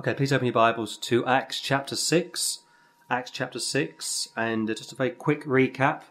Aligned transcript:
Okay, 0.00 0.14
please 0.14 0.32
open 0.32 0.46
your 0.46 0.54
Bibles 0.54 0.96
to 0.96 1.26
Acts 1.26 1.60
chapter 1.60 1.94
6. 1.94 2.60
Acts 3.10 3.30
chapter 3.30 3.58
6, 3.58 4.28
and 4.34 4.70
uh, 4.70 4.72
just 4.72 4.92
a 4.92 4.94
very 4.94 5.10
quick 5.10 5.44
recap 5.44 6.04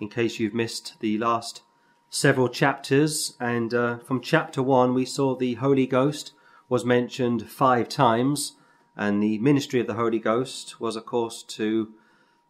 in 0.00 0.08
case 0.08 0.40
you've 0.40 0.54
missed 0.54 0.98
the 1.00 1.18
last 1.18 1.60
several 2.08 2.48
chapters. 2.48 3.36
And 3.38 3.74
uh, 3.74 3.98
from 3.98 4.22
chapter 4.22 4.62
1, 4.62 4.94
we 4.94 5.04
saw 5.04 5.36
the 5.36 5.56
Holy 5.56 5.86
Ghost 5.86 6.32
was 6.70 6.86
mentioned 6.86 7.50
five 7.50 7.90
times, 7.90 8.56
and 8.96 9.22
the 9.22 9.36
ministry 9.40 9.78
of 9.78 9.88
the 9.88 9.92
Holy 9.92 10.18
Ghost 10.18 10.80
was, 10.80 10.96
of 10.96 11.04
course, 11.04 11.42
to 11.42 11.92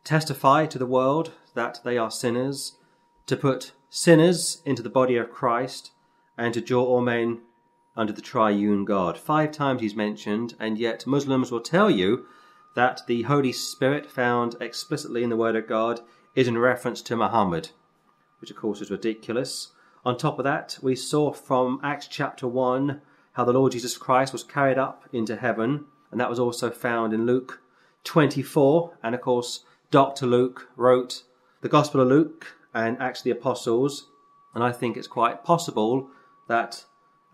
testify 0.05 0.65
to 0.67 0.79
the 0.79 0.87
world 0.87 1.33
that 1.55 1.81
they 1.83 1.99
are 1.99 2.13
sinners, 2.13 2.77
to 3.27 3.37
put 3.37 3.73
sinners 3.91 4.63
into 4.65 4.81
the 4.81 4.91
body 4.91 5.17
of 5.17 5.33
Christ, 5.33 5.91
and 6.39 6.55
to 6.55 6.61
draw 6.61 6.85
all 6.85 7.01
men 7.01 7.41
under 7.97 8.13
the 8.13 8.23
triune 8.23 8.85
God. 8.85 9.17
Five 9.17 9.53
times 9.53 9.81
he's 9.81 9.95
mentioned, 9.95 10.55
and 10.59 10.79
yet 10.79 11.07
Muslims 11.07 11.51
will 11.51 11.61
tell 11.61 11.91
you 11.91 12.27
that 12.75 13.03
the 13.07 13.23
Holy 13.23 13.53
Spirit 13.53 14.11
found 14.11 14.57
explicitly 14.61 15.23
in 15.23 15.31
the 15.31 15.37
Word 15.37 15.57
of 15.57 15.69
God 15.69 16.01
is 16.35 16.49
in 16.49 16.59
reference 16.59 17.01
to 17.03 17.17
Muhammad, 17.17 17.71
which 18.41 18.51
of 18.51 18.57
course 18.57 18.81
is 18.81 18.91
ridiculous. 18.91 19.73
On 20.05 20.17
top 20.17 20.39
of 20.39 20.45
that, 20.45 20.79
we 20.83 20.97
saw 20.97 21.33
from 21.33 21.81
Acts 21.83 22.09
chapter 22.09 22.47
1 22.47 23.01
how 23.33 23.45
the 23.45 23.53
Lord 23.53 23.73
Jesus 23.73 23.97
Christ 23.97 24.33
was 24.33 24.43
carried 24.43 24.79
up 24.79 25.05
into 25.13 25.37
heaven, 25.37 25.87
and 26.11 26.21
that 26.21 26.31
was 26.31 26.39
also 26.39 26.71
found 26.71 27.13
in 27.13 27.27
Luke 27.27 27.61
24. 28.05 28.93
And 29.03 29.15
of 29.15 29.21
course, 29.21 29.65
Dr. 29.91 30.27
Luke 30.27 30.69
wrote 30.77 31.23
the 31.61 31.69
Gospel 31.69 32.01
of 32.01 32.09
Luke 32.09 32.57
and 32.75 33.01
Acts 33.01 33.21
of 33.21 33.25
the 33.25 33.31
Apostles, 33.31 34.09
and 34.55 34.63
I 34.63 34.73
think 34.73 34.97
it's 34.97 35.07
quite 35.07 35.45
possible 35.45 36.09
that 36.49 36.85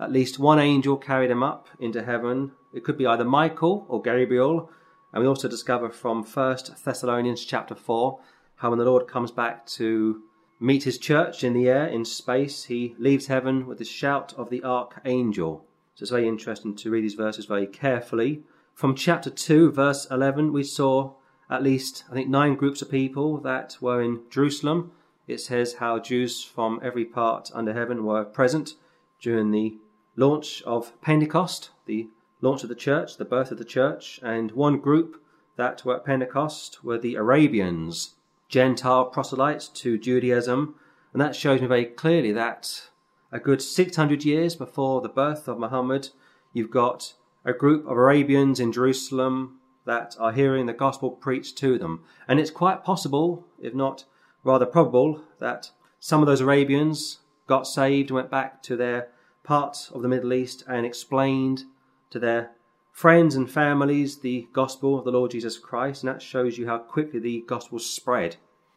at 0.01 0.11
least 0.11 0.39
one 0.39 0.59
angel 0.59 0.97
carried 0.97 1.31
him 1.31 1.43
up 1.43 1.69
into 1.79 2.03
heaven. 2.03 2.53
It 2.73 2.85
could 2.85 2.97
be 2.97 3.07
either 3.07 3.25
Michael 3.25 3.85
or 3.89 4.01
Gabriel. 4.01 4.71
And 5.13 5.23
we 5.23 5.29
also 5.29 5.49
discover 5.49 5.91
from 5.91 6.25
1 6.25 6.59
Thessalonians 6.85 7.45
chapter 7.45 7.75
4 7.75 8.19
how 8.57 8.71
when 8.71 8.79
the 8.79 8.85
Lord 8.85 9.07
comes 9.07 9.31
back 9.31 9.67
to 9.67 10.23
meet 10.59 10.85
his 10.85 10.99
church 10.99 11.45
in 11.45 11.53
the 11.53 11.69
air, 11.69 11.87
in 11.87 12.05
space, 12.05 12.65
he 12.65 12.95
leaves 12.99 13.27
heaven 13.27 13.67
with 13.67 13.79
the 13.79 13.85
shout 13.85 14.33
of 14.35 14.51
the 14.51 14.63
archangel. 14.63 15.65
So 15.95 16.05
it's 16.05 16.11
very 16.11 16.29
interesting 16.29 16.77
to 16.77 16.91
read 16.91 17.05
these 17.05 17.15
verses 17.15 17.47
very 17.47 17.67
carefully. 17.67 18.43
From 18.75 18.95
chapter 18.95 19.31
2, 19.31 19.73
verse 19.73 20.07
11, 20.11 20.53
we 20.53 20.65
saw 20.65 21.13
at 21.51 21.63
least, 21.63 22.05
I 22.11 22.15
think, 22.15 22.29
nine 22.29 22.55
groups 22.55 22.81
of 22.81 22.91
people 22.91 23.39
that 23.39 23.77
were 23.81 24.01
in 24.01 24.21
Jerusalem. 24.31 24.93
It 25.27 25.41
says 25.41 25.75
how 25.75 25.99
Jews 25.99 26.45
from 26.45 26.81
every 26.83 27.05
part 27.05 27.51
under 27.53 27.73
heaven 27.73 28.05
were 28.05 28.25
present 28.25 28.75
during 29.21 29.51
the 29.51 29.77
launch 30.17 30.63
of 30.63 30.99
Pentecost, 31.01 31.71
the 31.87 32.09
launch 32.41 32.63
of 32.63 32.69
the 32.69 32.75
church, 32.75 33.17
the 33.17 33.25
birth 33.25 33.51
of 33.51 33.59
the 33.59 33.65
church, 33.65 34.21
and 34.23 34.53
one 34.53 34.79
group 34.79 35.23
that 35.57 35.85
were 35.85 35.97
at 35.97 36.05
Pentecost 36.05 36.83
were 36.83 36.99
the 36.99 37.15
Arabians, 37.15 38.15
Gentile 38.49 39.05
proselytes 39.05 39.69
to 39.69 39.99
Judaism, 39.99 40.75
and 41.13 41.21
that 41.21 41.37
shows 41.37 41.61
me 41.61 41.67
very 41.67 41.85
clearly 41.85 42.33
that 42.33 42.89
a 43.33 43.39
good 43.39 43.63
600 43.63 44.25
years 44.25 44.57
before 44.57 45.01
the 45.01 45.09
birth 45.09 45.47
of 45.47 45.59
Muhammad, 45.59 46.09
you've 46.53 46.71
got 46.71 47.15
a 47.45 47.53
group 47.53 47.87
of 47.87 47.97
Arabians 47.97 48.59
in 48.59 48.73
Jerusalem 48.73 49.61
that 49.87 50.17
are 50.19 50.33
hearing 50.33 50.67
the 50.67 50.73
gospel 50.73 51.11
preached 51.11 51.57
to 51.59 51.79
them. 51.79 52.05
And 52.29 52.39
it's 52.39 52.51
quite 52.51 52.85
possible, 52.85 53.47
if 53.61 53.75
not 53.75 54.05
rather 54.45 54.67
probable, 54.67 55.23
that 55.39 55.71
some 55.99 56.21
of 56.21 56.27
those 56.27 56.41
Arabians 56.41 57.19
got 57.47 57.67
saved 57.67 58.11
and 58.11 58.17
went 58.17 58.31
back 58.31 58.63
to 58.65 58.77
their 58.77 59.09
parts 59.51 59.91
of 59.91 60.01
the 60.01 60.07
Middle 60.07 60.33
East 60.33 60.63
and 60.69 60.87
explained 60.87 61.65
to 62.09 62.21
their 62.21 62.53
friends 62.93 63.35
and 63.35 63.51
families 63.51 64.19
the 64.19 64.47
gospel 64.53 64.97
of 64.97 65.05
the 65.05 65.11
Lord 65.11 65.33
Jesus 65.33 65.59
Christ, 65.59 66.05
and 66.05 66.09
that 66.09 66.23
shows 66.23 66.57
you 66.57 66.69
how 66.69 66.79
quickly 66.79 67.19
the 67.19 67.43
gospel 67.49 67.81
spread, 67.81 68.37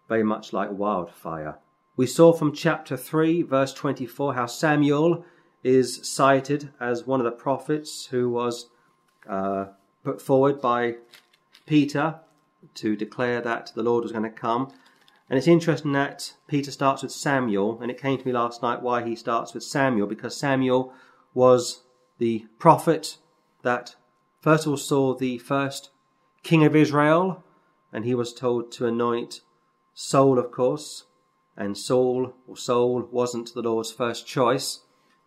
very 0.10 0.24
much 0.24 0.52
like 0.52 0.72
wildfire. 0.72 1.60
We 1.96 2.08
saw 2.08 2.34
from 2.34 2.54
chapter 2.54 2.98
3, 2.98 3.44
verse 3.44 3.72
24, 3.72 4.34
how 4.34 4.48
Samuel 4.48 5.24
is 5.64 6.00
cited 6.12 6.72
as 6.80 7.06
one 7.06 7.20
of 7.20 7.26
the 7.26 7.32
prophets 7.32 8.08
who 8.08 8.32
was 8.32 8.72
uh, 9.30 9.66
put 10.04 10.20
forward 10.20 10.60
by 10.60 10.96
Peter 11.68 12.16
to 12.74 12.96
declare 12.96 13.42
that 13.42 13.72
the 13.76 13.84
Lord 13.84 14.02
was 14.02 14.12
going 14.12 14.24
to 14.24 14.32
come. 14.32 14.74
And 15.30 15.38
it's 15.38 15.48
interesting 15.48 15.94
that 15.94 16.34
Peter 16.48 16.72
starts 16.72 17.02
with 17.02 17.12
Samuel, 17.12 17.80
and 17.82 17.90
it 17.90 18.02
came 18.02 18.18
to 18.18 18.26
me 18.26 18.34
last 18.34 18.62
night 18.62 18.82
why 18.82 19.04
he 19.04 19.16
starts 19.16 19.54
with 19.54 19.64
Samuel, 19.64 20.08
because 20.08 20.36
Samuel 20.36 20.94
was 21.34 21.84
the 22.20 22.46
prophet 22.60 23.18
that 23.64 23.96
first 24.42 24.66
of 24.66 24.72
all 24.72 24.78
saw 24.78 25.16
the 25.16 25.38
first 25.38 25.90
king 26.44 26.64
of 26.66 26.76
Israel, 26.76 27.44
and 27.92 28.06
he 28.06 28.14
was 28.14 28.34
told 28.34 28.72
to 28.74 28.86
anoint 28.86 29.42
Saul, 29.94 30.38
of 30.38 30.52
course, 30.52 31.06
and 31.56 31.78
Saul 31.78 32.34
or 32.48 32.58
Saul 32.58 33.08
wasn't 33.12 33.54
the 33.54 33.62
Lord's 33.62 33.92
first 33.92 34.28
choice. 34.28 34.82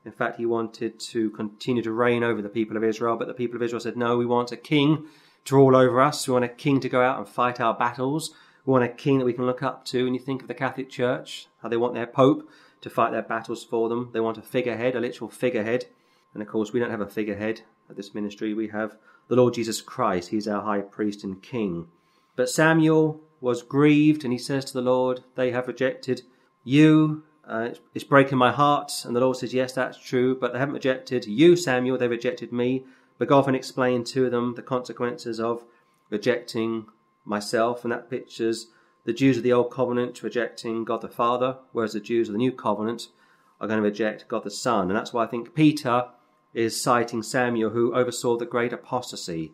In 0.05 0.13
fact, 0.13 0.37
he 0.37 0.47
wanted 0.47 1.01
to 1.01 1.31
continue 1.31 1.83
to 1.83 1.93
reign 1.93 2.23
over 2.23 2.43
the 2.43 2.49
people 2.49 2.77
of 2.77 2.85
Israel, 2.85 3.17
but 3.17 3.29
the 3.29 3.35
people 3.35 3.57
of 3.57 3.63
Israel 3.63 3.81
said, 3.81 3.97
No, 3.97 4.17
we 4.17 4.27
want 4.27 4.53
a 4.53 4.57
king 4.57 5.07
to 5.47 5.57
rule 5.57 5.75
over 5.75 6.01
us. 6.01 6.27
We 6.27 6.33
want 6.33 6.45
a 6.45 6.49
king 6.49 6.81
to 6.81 6.89
go 6.89 7.03
out 7.03 7.19
and 7.19 7.29
fight 7.29 7.61
our 7.61 7.75
battles. 7.75 8.35
We 8.67 8.73
want 8.73 8.85
a 8.85 8.89
king 8.89 9.19
that 9.19 9.25
we 9.25 9.33
can 9.33 9.47
look 9.47 9.63
up 9.63 9.85
to. 9.87 10.07
And 10.07 10.15
you 10.15 10.21
think 10.21 10.43
of 10.43 10.49
the 10.49 10.55
Catholic 10.55 10.91
Church, 10.91 11.47
how 11.63 11.69
they 11.69 11.77
want 11.77 11.95
their 11.95 12.07
Pope 12.07 12.51
to 12.81 12.91
fight 12.91 13.13
their 13.13 13.23
battles 13.23 13.65
for 13.65 13.89
them. 13.89 14.11
They 14.13 14.21
want 14.21 14.39
a 14.39 14.43
figurehead, 14.43 14.97
a 14.97 15.01
literal 15.01 15.31
figurehead. 15.31 15.87
And 16.35 16.43
of 16.43 16.49
course, 16.49 16.73
we 16.73 16.81
don't 16.81 16.91
have 16.91 17.01
a 17.01 17.07
figurehead 17.07 17.63
at 17.89 17.97
this 17.97 18.13
ministry. 18.13 18.53
We 18.55 18.69
have 18.69 18.97
the 19.29 19.37
Lord 19.37 19.55
Jesus 19.55 19.81
Christ. 19.81 20.31
He's 20.31 20.49
our 20.49 20.63
high 20.63 20.81
priest 20.81 21.23
and 21.23 21.41
king. 21.41 21.87
But 22.35 22.51
Samuel 22.51 23.21
was 23.41 23.63
grieved 23.63 24.25
and 24.25 24.33
he 24.33 24.39
says 24.39 24.65
to 24.67 24.73
the 24.73 24.83
Lord, 24.83 25.23
They 25.37 25.53
have 25.53 25.69
rejected 25.69 26.23
you. 26.65 27.23
Uh, 27.47 27.71
it's 27.95 28.05
breaking 28.05 28.39
my 28.39 28.51
heart. 28.51 29.05
And 29.05 29.15
the 29.15 29.21
Lord 29.21 29.37
says, 29.37 29.55
Yes, 29.55 29.73
that's 29.73 29.99
true. 29.99 30.37
But 30.37 30.53
they 30.53 30.59
haven't 30.59 30.75
rejected 30.75 31.25
you, 31.27 31.55
Samuel. 31.55 31.99
They 31.99 32.09
rejected 32.09 32.53
me. 32.53 32.85
But 33.17 33.29
God 33.29 33.39
often 33.39 33.55
explained 33.55 34.07
to 34.09 34.29
them 34.29 34.55
the 34.57 34.63
consequences 34.63 35.39
of 35.39 35.65
rejecting 36.11 36.87
myself, 37.27 37.85
and 37.85 37.93
that 37.93 38.09
pictures 38.09 38.69
the 39.05 39.13
Jews 39.13 39.37
of 39.37 39.43
the 39.43 39.53
Old 39.53 39.71
Covenant 39.71 40.23
rejecting 40.23 40.85
God 40.85 41.03
the 41.03 41.09
Father, 41.09 41.59
whereas 41.73 41.93
the 41.93 42.01
Jews 42.01 42.29
of 42.29 42.33
the 42.33 42.39
New 42.39 42.53
Covenant 42.53 43.09
are 43.61 43.69
going 43.69 43.79
to 43.79 43.83
reject 43.83 44.29
God 44.29 44.45
the 44.45 44.51
Son. 44.51 44.89
And 44.89 44.97
that's 44.97 45.13
why 45.13 45.25
I 45.25 45.29
think 45.29 45.55
Peter 45.55 46.09
is 46.55 46.81
citing 46.81 47.23
Samuel, 47.23 47.71
who 47.71 47.95
oversaw 47.95 48.37
the 48.37 48.47
great 48.47 48.73
apostasy. 48.73 49.53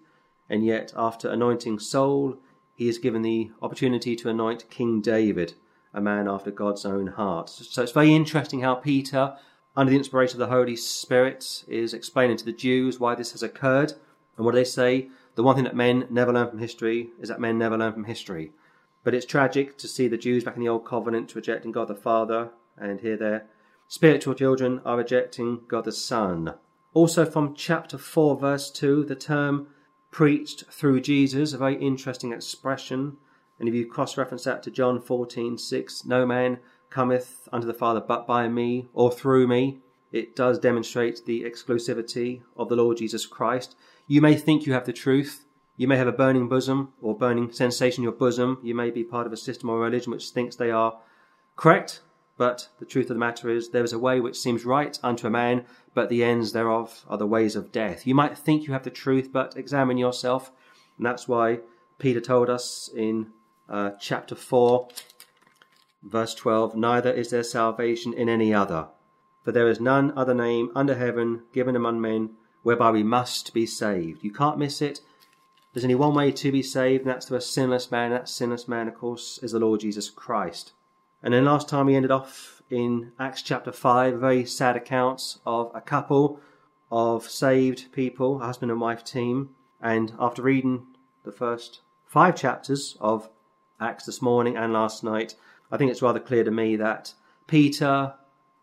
And 0.48 0.64
yet, 0.64 0.92
after 0.96 1.28
anointing 1.28 1.80
Saul, 1.80 2.38
he 2.74 2.88
is 2.88 2.98
given 2.98 3.22
the 3.22 3.50
opportunity 3.60 4.16
to 4.16 4.28
anoint 4.28 4.70
King 4.70 5.00
David, 5.00 5.54
a 5.92 6.00
man 6.00 6.28
after 6.28 6.50
God's 6.50 6.84
own 6.84 7.08
heart. 7.08 7.50
So 7.50 7.82
it's 7.82 7.92
very 7.92 8.14
interesting 8.14 8.60
how 8.60 8.76
Peter, 8.76 9.36
under 9.76 9.90
the 9.90 9.98
inspiration 9.98 10.40
of 10.40 10.48
the 10.48 10.54
Holy 10.54 10.76
Spirit, 10.76 11.64
is 11.68 11.92
explaining 11.92 12.38
to 12.38 12.44
the 12.44 12.52
Jews 12.52 12.98
why 12.98 13.14
this 13.14 13.32
has 13.32 13.42
occurred. 13.42 13.92
And 14.36 14.46
what 14.46 14.52
do 14.52 14.58
they 14.58 14.64
say? 14.64 15.08
The 15.34 15.42
one 15.42 15.54
thing 15.54 15.64
that 15.64 15.76
men 15.76 16.06
never 16.10 16.32
learn 16.32 16.50
from 16.50 16.58
history 16.58 17.10
is 17.20 17.28
that 17.28 17.40
men 17.40 17.58
never 17.58 17.78
learn 17.78 17.92
from 17.92 18.04
history. 18.04 18.52
But 19.04 19.14
it's 19.14 19.26
tragic 19.26 19.78
to 19.78 19.88
see 19.88 20.06
the 20.06 20.18
Jews 20.18 20.44
back 20.44 20.56
in 20.56 20.62
the 20.62 20.68
Old 20.68 20.84
Covenant 20.84 21.34
rejecting 21.34 21.72
God 21.72 21.88
the 21.88 21.94
Father, 21.94 22.50
and 22.76 23.00
here 23.00 23.16
their 23.16 23.46
spiritual 23.88 24.34
children 24.34 24.80
are 24.84 24.98
rejecting 24.98 25.60
God 25.68 25.84
the 25.84 25.92
Son. 25.92 26.54
Also, 26.94 27.24
from 27.24 27.54
chapter 27.54 27.96
4, 27.96 28.36
verse 28.36 28.70
2, 28.70 29.04
the 29.04 29.14
term 29.14 29.68
preached 30.10 30.64
through 30.70 31.00
Jesus, 31.00 31.52
a 31.52 31.58
very 31.58 31.76
interesting 31.76 32.32
expression. 32.32 33.16
And 33.58 33.68
if 33.68 33.74
you 33.74 33.86
cross 33.86 34.18
reference 34.18 34.44
that 34.44 34.62
to 34.64 34.70
John 34.70 35.00
14, 35.00 35.56
6, 35.56 36.04
no 36.04 36.26
man 36.26 36.58
cometh 36.90 37.48
unto 37.50 37.66
the 37.66 37.72
Father 37.72 38.00
but 38.00 38.26
by 38.26 38.48
me 38.48 38.88
or 38.92 39.10
through 39.10 39.48
me, 39.48 39.78
it 40.12 40.36
does 40.36 40.58
demonstrate 40.58 41.24
the 41.24 41.42
exclusivity 41.44 42.42
of 42.54 42.68
the 42.68 42.76
Lord 42.76 42.98
Jesus 42.98 43.24
Christ. 43.24 43.74
You 44.06 44.20
may 44.20 44.34
think 44.34 44.66
you 44.66 44.72
have 44.72 44.86
the 44.86 44.92
truth. 44.92 45.44
You 45.76 45.88
may 45.88 45.96
have 45.96 46.08
a 46.08 46.12
burning 46.12 46.48
bosom 46.48 46.92
or 47.00 47.16
burning 47.16 47.52
sensation 47.52 48.02
in 48.02 48.04
your 48.04 48.12
bosom. 48.12 48.58
You 48.62 48.74
may 48.74 48.90
be 48.90 49.04
part 49.04 49.26
of 49.26 49.32
a 49.32 49.36
system 49.36 49.70
or 49.70 49.78
religion 49.78 50.12
which 50.12 50.30
thinks 50.30 50.56
they 50.56 50.70
are 50.70 50.98
correct, 51.56 52.00
but 52.36 52.68
the 52.78 52.86
truth 52.86 53.10
of 53.10 53.16
the 53.16 53.20
matter 53.20 53.48
is 53.48 53.70
there 53.70 53.84
is 53.84 53.92
a 53.92 53.98
way 53.98 54.20
which 54.20 54.38
seems 54.38 54.64
right 54.64 54.98
unto 55.02 55.26
a 55.26 55.30
man, 55.30 55.64
but 55.94 56.08
the 56.08 56.24
ends 56.24 56.52
thereof 56.52 57.04
are 57.08 57.18
the 57.18 57.26
ways 57.26 57.56
of 57.56 57.72
death. 57.72 58.06
You 58.06 58.14
might 58.14 58.36
think 58.36 58.66
you 58.66 58.72
have 58.72 58.84
the 58.84 58.90
truth, 58.90 59.30
but 59.32 59.56
examine 59.56 59.98
yourself. 59.98 60.50
And 60.96 61.06
that's 61.06 61.28
why 61.28 61.60
Peter 61.98 62.20
told 62.20 62.50
us 62.50 62.90
in 62.94 63.28
uh, 63.68 63.92
chapter 64.00 64.34
4, 64.34 64.88
verse 66.02 66.34
12 66.34 66.74
Neither 66.74 67.12
is 67.12 67.30
there 67.30 67.42
salvation 67.42 68.12
in 68.12 68.28
any 68.28 68.52
other, 68.52 68.88
for 69.44 69.52
there 69.52 69.68
is 69.68 69.80
none 69.80 70.12
other 70.16 70.34
name 70.34 70.70
under 70.74 70.96
heaven 70.96 71.42
given 71.52 71.76
among 71.76 72.00
men 72.00 72.30
whereby 72.62 72.90
we 72.90 73.02
must 73.02 73.52
be 73.52 73.66
saved. 73.66 74.22
You 74.22 74.32
can't 74.32 74.58
miss 74.58 74.80
it. 74.82 75.00
There's 75.72 75.84
only 75.84 75.94
one 75.94 76.14
way 76.14 76.30
to 76.32 76.52
be 76.52 76.62
saved, 76.62 77.02
and 77.02 77.10
that's 77.10 77.26
to 77.26 77.36
a 77.36 77.40
sinless 77.40 77.90
man. 77.90 78.10
That 78.10 78.28
sinless 78.28 78.68
man, 78.68 78.88
of 78.88 78.94
course, 78.94 79.38
is 79.42 79.52
the 79.52 79.58
Lord 79.58 79.80
Jesus 79.80 80.10
Christ. 80.10 80.72
And 81.22 81.32
then 81.32 81.44
last 81.44 81.68
time 81.68 81.86
we 81.86 81.94
ended 81.94 82.10
off 82.10 82.62
in 82.68 83.12
Acts 83.18 83.42
chapter 83.42 83.72
5, 83.72 84.18
very 84.18 84.44
sad 84.44 84.76
accounts 84.76 85.38
of 85.46 85.70
a 85.74 85.80
couple 85.80 86.40
of 86.90 87.28
saved 87.28 87.90
people, 87.92 88.42
a 88.42 88.46
husband 88.46 88.70
and 88.70 88.80
wife 88.80 89.04
team, 89.04 89.50
And 89.80 90.12
after 90.18 90.42
reading 90.42 90.86
the 91.24 91.32
first 91.32 91.80
five 92.04 92.36
chapters 92.36 92.96
of 93.00 93.30
Acts 93.80 94.04
this 94.04 94.20
morning 94.20 94.56
and 94.56 94.72
last 94.72 95.02
night, 95.02 95.34
I 95.70 95.76
think 95.76 95.90
it's 95.90 96.02
rather 96.02 96.20
clear 96.20 96.44
to 96.44 96.50
me 96.50 96.76
that 96.76 97.14
Peter 97.46 98.14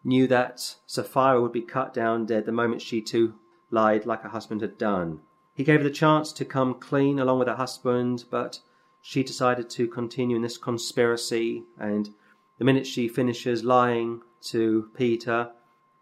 knew 0.03 0.27
that 0.27 0.75
Sapphira 0.85 1.41
would 1.41 1.51
be 1.51 1.61
cut 1.61 1.93
down 1.93 2.25
dead 2.25 2.45
the 2.45 2.51
moment 2.51 2.81
she 2.81 3.01
too 3.01 3.33
lied 3.71 4.05
like 4.05 4.21
her 4.23 4.29
husband 4.29 4.61
had 4.61 4.77
done. 4.77 5.19
He 5.53 5.63
gave 5.63 5.81
her 5.81 5.83
the 5.83 5.93
chance 5.93 6.31
to 6.33 6.45
come 6.45 6.73
clean 6.75 7.19
along 7.19 7.39
with 7.39 7.47
her 7.47 7.55
husband, 7.55 8.25
but 8.29 8.59
she 9.01 9.23
decided 9.23 9.69
to 9.71 9.87
continue 9.87 10.35
in 10.35 10.41
this 10.41 10.57
conspiracy. 10.57 11.63
And 11.77 12.13
the 12.57 12.65
minute 12.65 12.87
she 12.87 13.07
finishes 13.07 13.63
lying 13.63 14.21
to 14.43 14.89
Peter, 14.95 15.51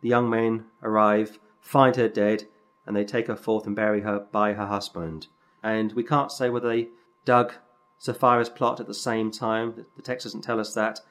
the 0.02 0.10
young 0.10 0.30
men 0.30 0.66
arrive, 0.84 1.40
find 1.60 1.96
her 1.96 2.08
dead, 2.08 2.48
and 2.86 2.96
they 2.96 3.04
take 3.04 3.28
her 3.28 3.36
forth 3.36 3.66
and 3.66 3.76
bury 3.76 4.02
her 4.02 4.20
by 4.32 4.54
her 4.54 4.68
husband. 4.68 5.28
And 5.64 5.94
we 5.94 6.04
can't 6.04 6.32
say 6.32 6.50
whether 6.50 6.70
they 6.70 6.90
dug 7.26 7.54
Sapphira's 8.00 8.50
plot 8.50 8.80
at 8.80 8.88
the 8.88 8.94
same 8.94 9.32
time. 9.32 9.86
The 9.96 10.02
text 10.02 10.26
doesn't 10.26 10.44
tell 10.44 10.60
us 10.60 10.74
that. 10.76 11.02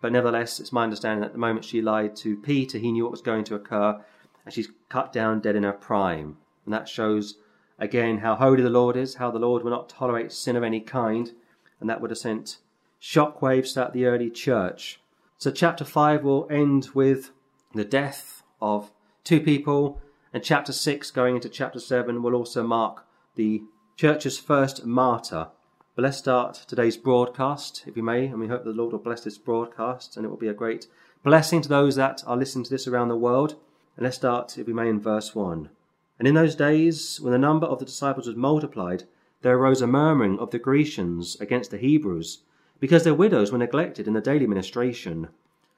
But 0.00 0.12
nevertheless, 0.12 0.60
it's 0.60 0.72
my 0.72 0.84
understanding 0.84 1.22
that 1.22 1.32
the 1.32 1.38
moment 1.38 1.64
she 1.64 1.80
lied 1.80 2.14
to 2.16 2.36
Peter, 2.36 2.78
he 2.78 2.92
knew 2.92 3.04
what 3.04 3.10
was 3.10 3.22
going 3.22 3.44
to 3.44 3.54
occur, 3.54 4.04
and 4.44 4.54
she's 4.54 4.68
cut 4.88 5.12
down 5.12 5.40
dead 5.40 5.56
in 5.56 5.62
her 5.62 5.72
prime. 5.72 6.36
And 6.64 6.74
that 6.74 6.88
shows 6.88 7.38
again 7.78 8.18
how 8.18 8.36
holy 8.36 8.62
the 8.62 8.70
Lord 8.70 8.96
is, 8.96 9.16
how 9.16 9.30
the 9.30 9.38
Lord 9.38 9.62
will 9.62 9.70
not 9.70 9.88
tolerate 9.88 10.32
sin 10.32 10.56
of 10.56 10.62
any 10.62 10.80
kind, 10.80 11.32
and 11.80 11.88
that 11.88 12.00
would 12.00 12.10
have 12.10 12.18
sent 12.18 12.58
shockwaves 13.00 13.74
throughout 13.74 13.92
the 13.92 14.06
early 14.06 14.30
church. 14.30 15.00
So, 15.38 15.50
chapter 15.50 15.84
5 15.84 16.24
will 16.24 16.46
end 16.50 16.88
with 16.94 17.30
the 17.74 17.84
death 17.84 18.42
of 18.62 18.92
two 19.24 19.40
people, 19.40 20.00
and 20.32 20.42
chapter 20.42 20.72
6, 20.72 21.10
going 21.10 21.34
into 21.34 21.48
chapter 21.48 21.80
7, 21.80 22.22
will 22.22 22.34
also 22.34 22.62
mark 22.62 23.04
the 23.34 23.62
church's 23.96 24.38
first 24.38 24.86
martyr. 24.86 25.48
But 25.94 26.02
let's 26.02 26.18
start 26.18 26.64
today's 26.66 26.96
broadcast, 26.96 27.84
if 27.86 27.96
you 27.96 28.02
may, 28.02 28.26
and 28.26 28.40
we 28.40 28.48
hope 28.48 28.64
the 28.64 28.70
Lord 28.70 28.92
will 28.92 28.98
bless 28.98 29.20
this 29.22 29.38
broadcast 29.38 30.16
and 30.16 30.26
it 30.26 30.28
will 30.28 30.36
be 30.36 30.48
a 30.48 30.54
great 30.54 30.88
blessing 31.22 31.62
to 31.62 31.68
those 31.68 31.94
that 31.96 32.24
are 32.26 32.36
listening 32.36 32.64
to 32.64 32.70
this 32.70 32.88
around 32.88 33.08
the 33.08 33.16
world. 33.16 33.56
And 33.96 34.04
let's 34.04 34.16
start, 34.16 34.58
if 34.58 34.66
we 34.66 34.72
may, 34.72 34.88
in 34.88 35.00
verse 35.00 35.34
1. 35.34 35.70
And 36.18 36.28
in 36.28 36.34
those 36.34 36.56
days, 36.56 37.20
when 37.20 37.32
the 37.32 37.38
number 37.38 37.66
of 37.66 37.78
the 37.78 37.84
disciples 37.84 38.26
was 38.26 38.36
multiplied, 38.36 39.04
there 39.42 39.56
arose 39.56 39.82
a 39.82 39.86
murmuring 39.86 40.38
of 40.38 40.50
the 40.50 40.58
Grecians 40.58 41.36
against 41.40 41.70
the 41.70 41.78
Hebrews, 41.78 42.42
because 42.80 43.04
their 43.04 43.14
widows 43.14 43.52
were 43.52 43.58
neglected 43.58 44.06
in 44.06 44.14
the 44.14 44.20
daily 44.20 44.46
ministration. 44.46 45.28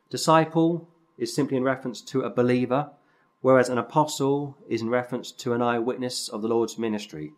Disciple 0.09 0.89
is 1.19 1.35
simply 1.35 1.57
in 1.57 1.63
reference 1.63 2.01
to 2.03 2.23
a 2.23 2.31
believer, 2.31 2.91
whereas 3.41 3.69
an 3.69 3.79
apostle 3.79 4.57
is 4.69 4.83
in 4.83 4.89
reference 4.89 5.31
to 5.33 5.53
an 5.53 5.63
eyewitness 5.63 6.29
of 6.29 6.43
the 6.43 6.49
Lord's 6.49 6.79
ministry. 6.79 7.33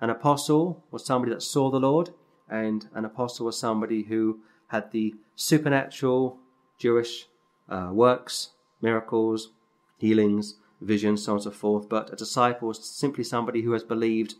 An 0.00 0.10
apostle 0.10 0.82
was 0.90 1.04
somebody 1.04 1.32
that 1.32 1.42
saw 1.42 1.70
the 1.70 1.80
Lord, 1.80 2.10
and 2.48 2.88
an 2.92 3.04
apostle 3.04 3.46
was 3.46 3.58
somebody 3.58 4.02
who 4.02 4.40
had 4.68 4.90
the 4.90 5.14
supernatural 5.36 6.38
Jewish 6.78 7.26
uh, 7.68 7.90
works, 7.92 8.50
miracles, 8.82 9.50
healings, 9.98 10.56
visions, 10.80 11.24
so 11.24 11.32
on 11.32 11.36
and 11.36 11.44
so 11.44 11.50
forth. 11.50 11.88
But 11.88 12.12
a 12.12 12.16
disciple 12.16 12.70
is 12.70 12.84
simply 12.84 13.24
somebody 13.24 13.62
who 13.62 13.72
has 13.72 13.82
believed 13.82 14.34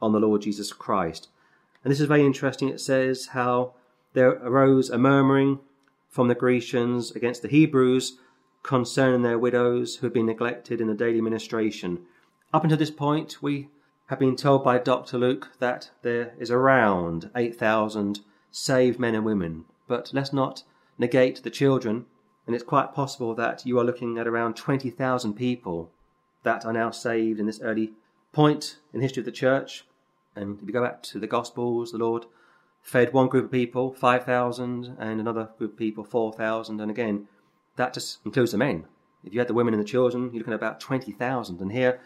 on 0.00 0.12
the 0.12 0.20
Lord 0.20 0.42
Jesus 0.42 0.72
Christ. 0.72 1.28
And 1.82 1.90
this 1.90 2.00
is 2.00 2.08
very 2.08 2.24
interesting. 2.24 2.68
It 2.68 2.80
says 2.80 3.26
how 3.28 3.74
there 4.12 4.30
arose 4.30 4.90
a 4.90 4.98
murmuring 4.98 5.60
from 6.08 6.28
the 6.28 6.34
Grecians 6.34 7.10
against 7.12 7.42
the 7.42 7.48
Hebrews 7.48 8.18
concerning 8.62 9.22
their 9.22 9.38
widows 9.38 9.96
who 9.96 10.06
had 10.06 10.14
been 10.14 10.26
neglected 10.26 10.80
in 10.80 10.88
the 10.88 10.94
daily 10.94 11.20
ministration. 11.20 12.00
Up 12.52 12.64
until 12.64 12.78
this 12.78 12.90
point, 12.90 13.42
we 13.42 13.68
have 14.06 14.18
been 14.18 14.36
told 14.36 14.64
by 14.64 14.78
Dr. 14.78 15.18
Luke 15.18 15.50
that 15.58 15.90
there 16.02 16.34
is 16.38 16.50
around 16.50 17.30
8,000 17.36 18.20
saved 18.50 18.98
men 18.98 19.14
and 19.14 19.24
women. 19.24 19.64
But 19.86 20.10
let's 20.12 20.32
not 20.32 20.62
negate 20.98 21.42
the 21.42 21.50
children, 21.50 22.06
and 22.46 22.54
it's 22.54 22.64
quite 22.64 22.94
possible 22.94 23.34
that 23.34 23.66
you 23.66 23.78
are 23.78 23.84
looking 23.84 24.18
at 24.18 24.26
around 24.26 24.54
20,000 24.54 25.34
people 25.34 25.90
that 26.42 26.64
are 26.64 26.72
now 26.72 26.90
saved 26.90 27.40
in 27.40 27.46
this 27.46 27.60
early 27.60 27.92
point 28.32 28.78
in 28.92 29.00
the 29.00 29.04
history 29.04 29.20
of 29.20 29.24
the 29.24 29.32
church. 29.32 29.84
And 30.36 30.60
if 30.60 30.66
you 30.66 30.72
go 30.72 30.82
back 30.82 31.02
to 31.04 31.18
the 31.18 31.26
Gospels, 31.26 31.92
the 31.92 31.98
Lord 31.98 32.26
fed 32.82 33.12
one 33.12 33.28
group 33.28 33.46
of 33.46 33.50
people, 33.50 33.92
5,000, 33.92 34.96
and 34.98 35.20
another 35.20 35.48
group 35.58 35.72
of 35.72 35.78
people, 35.78 36.04
4,000. 36.04 36.80
And 36.80 36.90
again, 36.90 37.26
that 37.76 37.94
just 37.94 38.18
includes 38.24 38.52
the 38.52 38.58
men. 38.58 38.84
If 39.24 39.32
you 39.32 39.40
had 39.40 39.48
the 39.48 39.54
women 39.54 39.74
and 39.74 39.82
the 39.82 39.86
children, 39.86 40.30
you're 40.32 40.38
looking 40.38 40.52
at 40.52 40.56
about 40.56 40.78
20,000. 40.78 41.60
And 41.60 41.72
here 41.72 42.00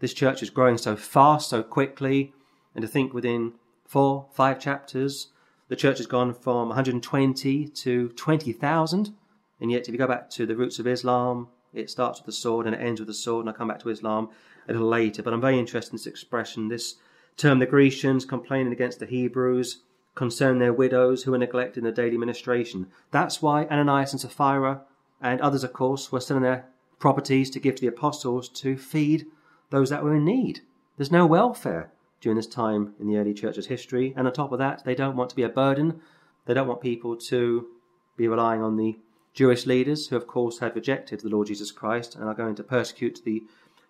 this 0.00 0.12
church 0.12 0.42
is 0.42 0.50
growing 0.50 0.78
so 0.78 0.96
fast, 0.96 1.48
so 1.48 1.62
quickly, 1.62 2.32
and 2.74 2.82
to 2.82 2.88
think 2.88 3.14
within 3.14 3.52
four, 3.86 4.26
five 4.32 4.58
chapters, 4.58 5.28
the 5.68 5.76
church 5.76 5.98
has 5.98 6.06
gone 6.06 6.34
from 6.34 6.68
120 6.68 7.68
to 7.68 8.08
20,000. 8.08 9.14
And 9.62 9.70
yet, 9.70 9.86
if 9.86 9.92
you 9.92 9.98
go 9.98 10.08
back 10.08 10.28
to 10.30 10.44
the 10.44 10.56
roots 10.56 10.80
of 10.80 10.88
Islam, 10.88 11.46
it 11.72 11.88
starts 11.88 12.18
with 12.18 12.26
the 12.26 12.32
sword 12.32 12.66
and 12.66 12.74
it 12.74 12.82
ends 12.82 13.00
with 13.00 13.06
the 13.06 13.14
sword. 13.14 13.44
And 13.44 13.48
I'll 13.48 13.56
come 13.56 13.68
back 13.68 13.78
to 13.80 13.90
Islam 13.90 14.28
a 14.68 14.72
little 14.72 14.88
later. 14.88 15.22
But 15.22 15.32
I'm 15.32 15.40
very 15.40 15.56
interested 15.56 15.92
in 15.92 15.98
this 15.98 16.06
expression, 16.08 16.66
this 16.66 16.96
term, 17.36 17.60
the 17.60 17.66
Grecians 17.66 18.24
complaining 18.24 18.72
against 18.72 18.98
the 18.98 19.06
Hebrews, 19.06 19.82
concern 20.16 20.58
their 20.58 20.72
widows 20.72 21.22
who 21.22 21.32
are 21.32 21.38
neglected 21.38 21.78
in 21.78 21.84
the 21.84 21.92
daily 21.92 22.18
ministration. 22.18 22.88
That's 23.12 23.40
why 23.40 23.66
Ananias 23.66 24.12
and 24.12 24.20
Sapphira 24.20 24.82
and 25.20 25.40
others, 25.40 25.62
of 25.62 25.72
course, 25.72 26.10
were 26.10 26.20
selling 26.20 26.42
their 26.42 26.66
properties 26.98 27.48
to 27.50 27.60
give 27.60 27.76
to 27.76 27.80
the 27.82 27.86
apostles 27.86 28.48
to 28.48 28.76
feed 28.76 29.26
those 29.70 29.90
that 29.90 30.02
were 30.02 30.16
in 30.16 30.24
need. 30.24 30.60
There's 30.96 31.12
no 31.12 31.24
welfare 31.24 31.92
during 32.20 32.36
this 32.36 32.48
time 32.48 32.94
in 32.98 33.06
the 33.06 33.16
early 33.16 33.32
church's 33.32 33.66
history. 33.66 34.12
And 34.16 34.26
on 34.26 34.32
top 34.32 34.50
of 34.50 34.58
that, 34.58 34.84
they 34.84 34.96
don't 34.96 35.16
want 35.16 35.30
to 35.30 35.36
be 35.36 35.44
a 35.44 35.48
burden. 35.48 36.00
They 36.46 36.54
don't 36.54 36.68
want 36.68 36.80
people 36.80 37.16
to 37.16 37.68
be 38.16 38.26
relying 38.26 38.60
on 38.60 38.76
the 38.76 38.98
Jewish 39.34 39.66
leaders, 39.66 40.08
who 40.08 40.16
of 40.16 40.26
course 40.26 40.58
had 40.58 40.74
rejected 40.74 41.20
the 41.20 41.28
Lord 41.28 41.46
Jesus 41.48 41.72
Christ 41.72 42.14
and 42.14 42.24
are 42.24 42.34
going 42.34 42.54
to 42.56 42.62
persecute 42.62 43.22
the 43.24 43.42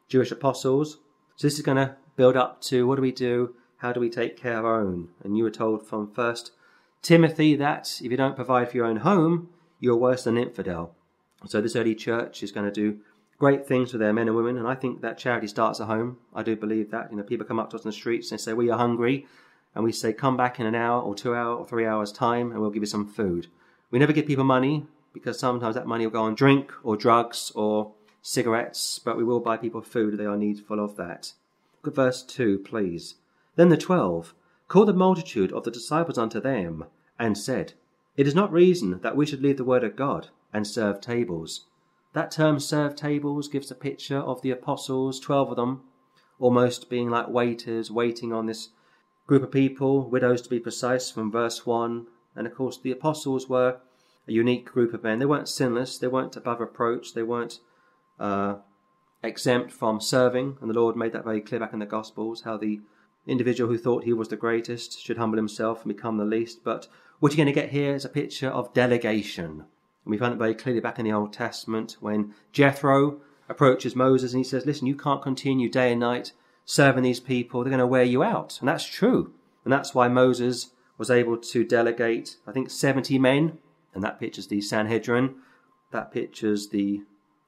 Jewish 0.09 0.31
apostles. 0.31 0.99
So 1.37 1.47
this 1.47 1.55
is 1.55 1.65
going 1.65 1.79
to 1.79 1.97
build 2.17 2.37
up 2.37 2.61
to 2.63 2.87
what 2.87 2.97
do 2.97 3.03
we 3.03 3.13
do? 3.13 3.55
How 3.79 3.93
do 3.93 4.01
we 4.01 4.11
take 4.11 4.37
care 4.37 4.59
of 4.59 4.65
our 4.65 4.81
own? 4.81 5.09
And 5.25 5.37
you 5.37 5.45
were 5.45 5.51
told 5.51 5.87
from 5.87 6.11
First 6.13 6.53
Timothy 7.01 7.57
that 7.57 8.01
if 8.03 8.11
you 8.11 8.17
don't 8.17 8.37
provide 8.37 8.71
for 8.71 8.77
your 8.77 8.87
own 8.87 8.99
home, 8.99 9.49
you're 9.81 9.97
worse 9.97 10.25
than 10.25 10.37
an 10.37 10.45
infidel. 10.45 10.95
So 11.47 11.61
this 11.61 11.75
early 11.75 11.97
church 11.97 12.45
is 12.45 12.53
going 12.53 12.67
to 12.67 12.73
do 12.73 13.01
great 13.39 13.67
things 13.67 13.91
for 13.91 13.99
their 13.99 14.13
men 14.13 14.29
and 14.29 14.37
women, 14.37 14.57
and 14.57 14.69
I 14.69 14.77
think 14.77 15.01
that 15.01 15.19
charity 15.19 15.49
starts 15.49 15.81
at 15.81 15.89
home. 15.89 16.19
I 16.33 16.45
do 16.45 16.55
believe 16.55 16.93
that. 16.93 17.11
You 17.11 17.17
know, 17.17 17.25
people 17.25 17.45
come 17.45 17.59
up 17.59 17.71
to 17.71 17.77
us 17.77 17.83
in 17.83 17.89
the 17.89 17.93
streets 17.93 18.31
and 18.31 18.41
say, 18.41 18.53
We 18.53 18.71
are 18.71 18.79
hungry, 18.79 19.27
and 19.75 19.83
we 19.83 19.91
say, 19.91 20.13
Come 20.13 20.37
back 20.37 20.61
in 20.61 20.67
an 20.67 20.77
hour 20.77 21.03
or 21.03 21.17
two 21.17 21.35
hours 21.35 21.59
or 21.59 21.67
three 21.67 21.85
hours' 21.85 22.13
time, 22.13 22.53
and 22.53 22.61
we'll 22.61 22.71
give 22.71 22.85
you 22.85 22.87
some 22.87 23.09
food. 23.09 23.49
We 23.91 23.99
never 23.99 24.13
give 24.13 24.27
people 24.27 24.45
money 24.45 24.87
because 25.13 25.39
sometimes 25.39 25.75
that 25.75 25.87
money 25.87 26.07
will 26.07 26.13
go 26.13 26.23
on 26.23 26.35
drink 26.35 26.73
or 26.83 26.97
drugs 26.97 27.53
or 27.55 27.93
cigarettes, 28.23 28.99
but 28.99 29.17
we 29.17 29.25
will 29.25 29.41
buy 29.41 29.57
people 29.57 29.83
food 29.83 30.15
if 30.15 30.19
they 30.19 30.27
are 30.27 30.37
needful 30.37 30.83
of 30.83 30.97
that. 30.97 31.33
At 31.85 31.95
verse 31.95 32.23
2, 32.23 32.61
please. 32.61 33.17
Then 33.57 33.69
the 33.69 33.77
twelve 33.77 34.35
called 34.69 34.89
the 34.89 34.95
multitude 34.95 35.53
of 35.53 35.65
the 35.65 35.71
disciples 35.71 36.17
unto 36.17 36.41
them, 36.41 36.87
and 37.19 37.37
said, 37.37 37.75
It 38.17 38.27
is 38.27 38.35
not 38.35 38.51
reason 38.51 39.01
that 39.03 39.15
we 39.15 39.27
should 39.27 39.43
leave 39.43 39.59
the 39.59 39.65
word 39.65 39.85
of 39.85 39.97
God 39.97 40.29
and 40.51 40.67
serve 40.67 41.01
tables. 41.01 41.67
That 42.15 42.31
term 42.31 42.59
serve 42.59 42.97
tables 42.97 43.49
gives 43.49 43.71
a 43.71 43.75
picture 43.75 44.19
of 44.19 44.41
the 44.41 44.51
apostles, 44.51 45.21
12 45.21 45.51
of 45.51 45.57
them, 45.57 45.83
almost 46.39 46.89
being 46.89 47.11
like 47.11 47.29
waiters 47.29 47.91
waiting 47.91 48.33
on 48.33 48.47
this 48.47 48.71
group 49.27 49.43
of 49.43 49.51
people, 49.51 50.09
widows 50.09 50.41
to 50.43 50.49
be 50.49 50.59
precise, 50.59 51.11
from 51.11 51.31
verse 51.31 51.67
1. 51.67 52.07
And 52.35 52.47
of 52.47 52.55
course, 52.55 52.79
the 52.79 52.93
apostles 52.93 53.49
were 53.49 53.79
a 54.29 54.33
unique 54.33 54.67
group 54.67 54.95
of 54.95 55.03
men. 55.03 55.19
They 55.19 55.27
weren't 55.27 55.49
sinless, 55.49 55.99
they 55.99 56.09
weren't 56.09 56.37
above 56.37 56.61
reproach, 56.61 57.15
they 57.15 57.23
weren't 57.23 57.61
uh, 58.19 58.57
exempt 59.23 59.73
from 59.73 60.01
serving. 60.01 60.59
And 60.61 60.71
the 60.71 60.79
Lord 60.79 60.97
made 60.97 61.13
that 61.13 61.25
very 61.25 61.41
clear 61.41 61.61
back 61.61 61.73
in 61.73 61.79
the 61.79 61.87
Gospels 61.87 62.43
how 62.43 62.57
the 62.57 62.81
individual 63.27 63.71
who 63.71 63.79
thought 63.79 64.05
he 64.05 64.13
was 64.13 64.29
the 64.29 64.37
greatest 64.37 65.01
should 65.01 65.19
humble 65.19 65.39
himself 65.39 65.83
and 65.85 65.95
become 65.95 66.17
the 66.17 66.25
least. 66.25 66.65
But 66.65 66.89
what 67.21 67.33
you're 67.33 67.45
going 67.45 67.55
to 67.55 67.61
get 67.61 67.71
here 67.71 67.95
is 67.95 68.05
a 68.05 68.11
picture 68.11 68.49
of 68.49 68.75
delegation. 68.75 69.65
And 70.05 70.11
we 70.11 70.19
find 70.19 70.35
it 70.35 70.39
very 70.39 70.55
clearly 70.55 70.81
back 70.81 70.99
in 70.99 71.05
the 71.05 71.13
Old 71.13 71.33
Testament 71.33 71.97
when 72.01 72.35
Jethro 72.53 73.21
approaches 73.49 73.95
Moses 73.95 74.33
and 74.33 74.41
he 74.41 74.49
says, 74.49 74.67
Listen, 74.67 74.87
you 74.87 74.97
can't 74.97 75.23
continue 75.23 75.69
day 75.69 75.93
and 75.93 76.01
night 76.01 76.33
serving 76.65 77.05
these 77.05 77.21
people. 77.21 77.63
They're 77.63 77.71
going 77.71 77.79
to 77.79 77.87
wear 77.87 78.03
you 78.03 78.23
out. 78.23 78.59
And 78.61 78.69
that's 78.69 78.85
true. 78.85 79.33
And 79.65 79.73
that's 79.73 79.95
why 79.95 80.09
Moses 80.09 80.71
was 80.99 81.11
able 81.11 81.37
to 81.37 81.65
delegate, 81.65 82.37
I 82.47 82.53
think, 82.53 82.71
70 82.71 83.19
men. 83.19 83.59
And 83.95 84.03
that 84.03 84.21
pictures 84.21 84.47
the 84.47 84.61
Sanhedrin. 84.61 85.37
That 85.91 86.13
pictures 86.13 86.69
the 86.69 87.03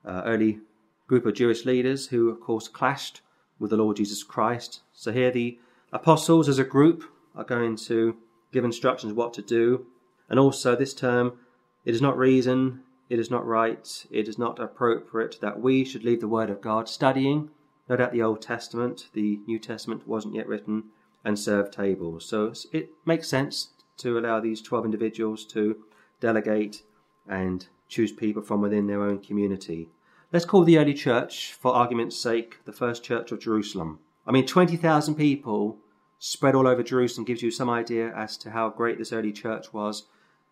uh, 0.05 0.23
early 0.25 0.61
group 1.07 1.27
of 1.27 1.35
Jewish 1.35 1.65
leaders 1.65 2.09
who, 2.09 2.29
of 2.29 2.41
course, 2.41 2.69
clashed 2.69 3.21
with 3.59 3.71
the 3.71 3.77
Lord 3.77 3.97
Jesus 3.97 4.23
Christ. 4.23 4.81
So 4.93 5.13
here 5.13 5.31
the 5.31 5.59
apostles 5.93 6.49
as 6.49 6.59
a 6.59 6.65
group 6.65 7.05
are 7.35 7.45
going 7.45 7.77
to 7.77 8.17
give 8.53 8.65
instructions 8.65 9.13
what 9.13 9.33
to 9.35 9.43
do. 9.43 9.87
And 10.29 10.39
also 10.39 10.77
this 10.77 10.95
term 10.95 11.39
it 11.85 11.95
is 11.95 12.01
not 12.01 12.17
reason, 12.17 12.81
it 13.11 13.19
is 13.19 13.31
not 13.31 13.47
right, 13.47 14.07
it 14.11 14.27
is 14.27 14.39
not 14.39 14.59
appropriate 14.59 15.39
that 15.43 15.61
we 15.61 15.85
should 15.85 16.05
leave 16.05 16.21
the 16.21 16.29
Word 16.29 16.49
of 16.49 16.63
God 16.63 16.89
studying 16.89 17.51
no 17.89 17.97
doubt 17.97 18.13
the 18.13 18.23
Old 18.23 18.41
Testament, 18.41 19.09
the 19.13 19.41
New 19.47 19.59
Testament 19.59 20.09
wasn't 20.09 20.35
yet 20.35 20.49
written, 20.49 20.85
and 21.25 21.39
serve 21.39 21.71
tables. 21.71 22.27
So 22.27 22.53
it 22.73 22.91
makes 23.05 23.29
sense 23.29 23.71
to 23.99 24.19
allow 24.19 24.41
these 24.41 24.63
12 24.63 24.87
individuals 24.87 25.45
to 25.47 25.77
delegate 26.21 26.83
and 27.29 27.67
choose 27.89 28.13
people 28.13 28.43
from 28.43 28.61
within 28.61 28.87
their 28.87 29.03
own 29.03 29.19
community. 29.19 29.89
Let's 30.33 30.45
call 30.45 30.65
the 30.65 30.79
early 30.79 30.95
church, 30.95 31.53
for 31.53 31.73
argument's 31.73 32.17
sake, 32.17 32.59
the 32.65 32.73
first 32.73 33.05
church 33.05 33.31
of 33.31 33.41
Jerusalem. 33.41 34.01
I 34.27 34.33
mean, 34.33 34.47
20,000 34.47 35.15
people 35.15 35.79
spread 36.19 36.55
all 36.55 36.67
over 36.67 36.83
Jerusalem 36.83 37.25
gives 37.25 37.43
you 37.43 37.51
some 37.51 37.69
idea 37.69 38.13
as 38.17 38.37
to 38.39 38.51
how 38.51 38.71
great 38.71 38.99
this 38.99 39.13
early 39.13 39.33
church 39.33 39.73
was, 39.73 40.05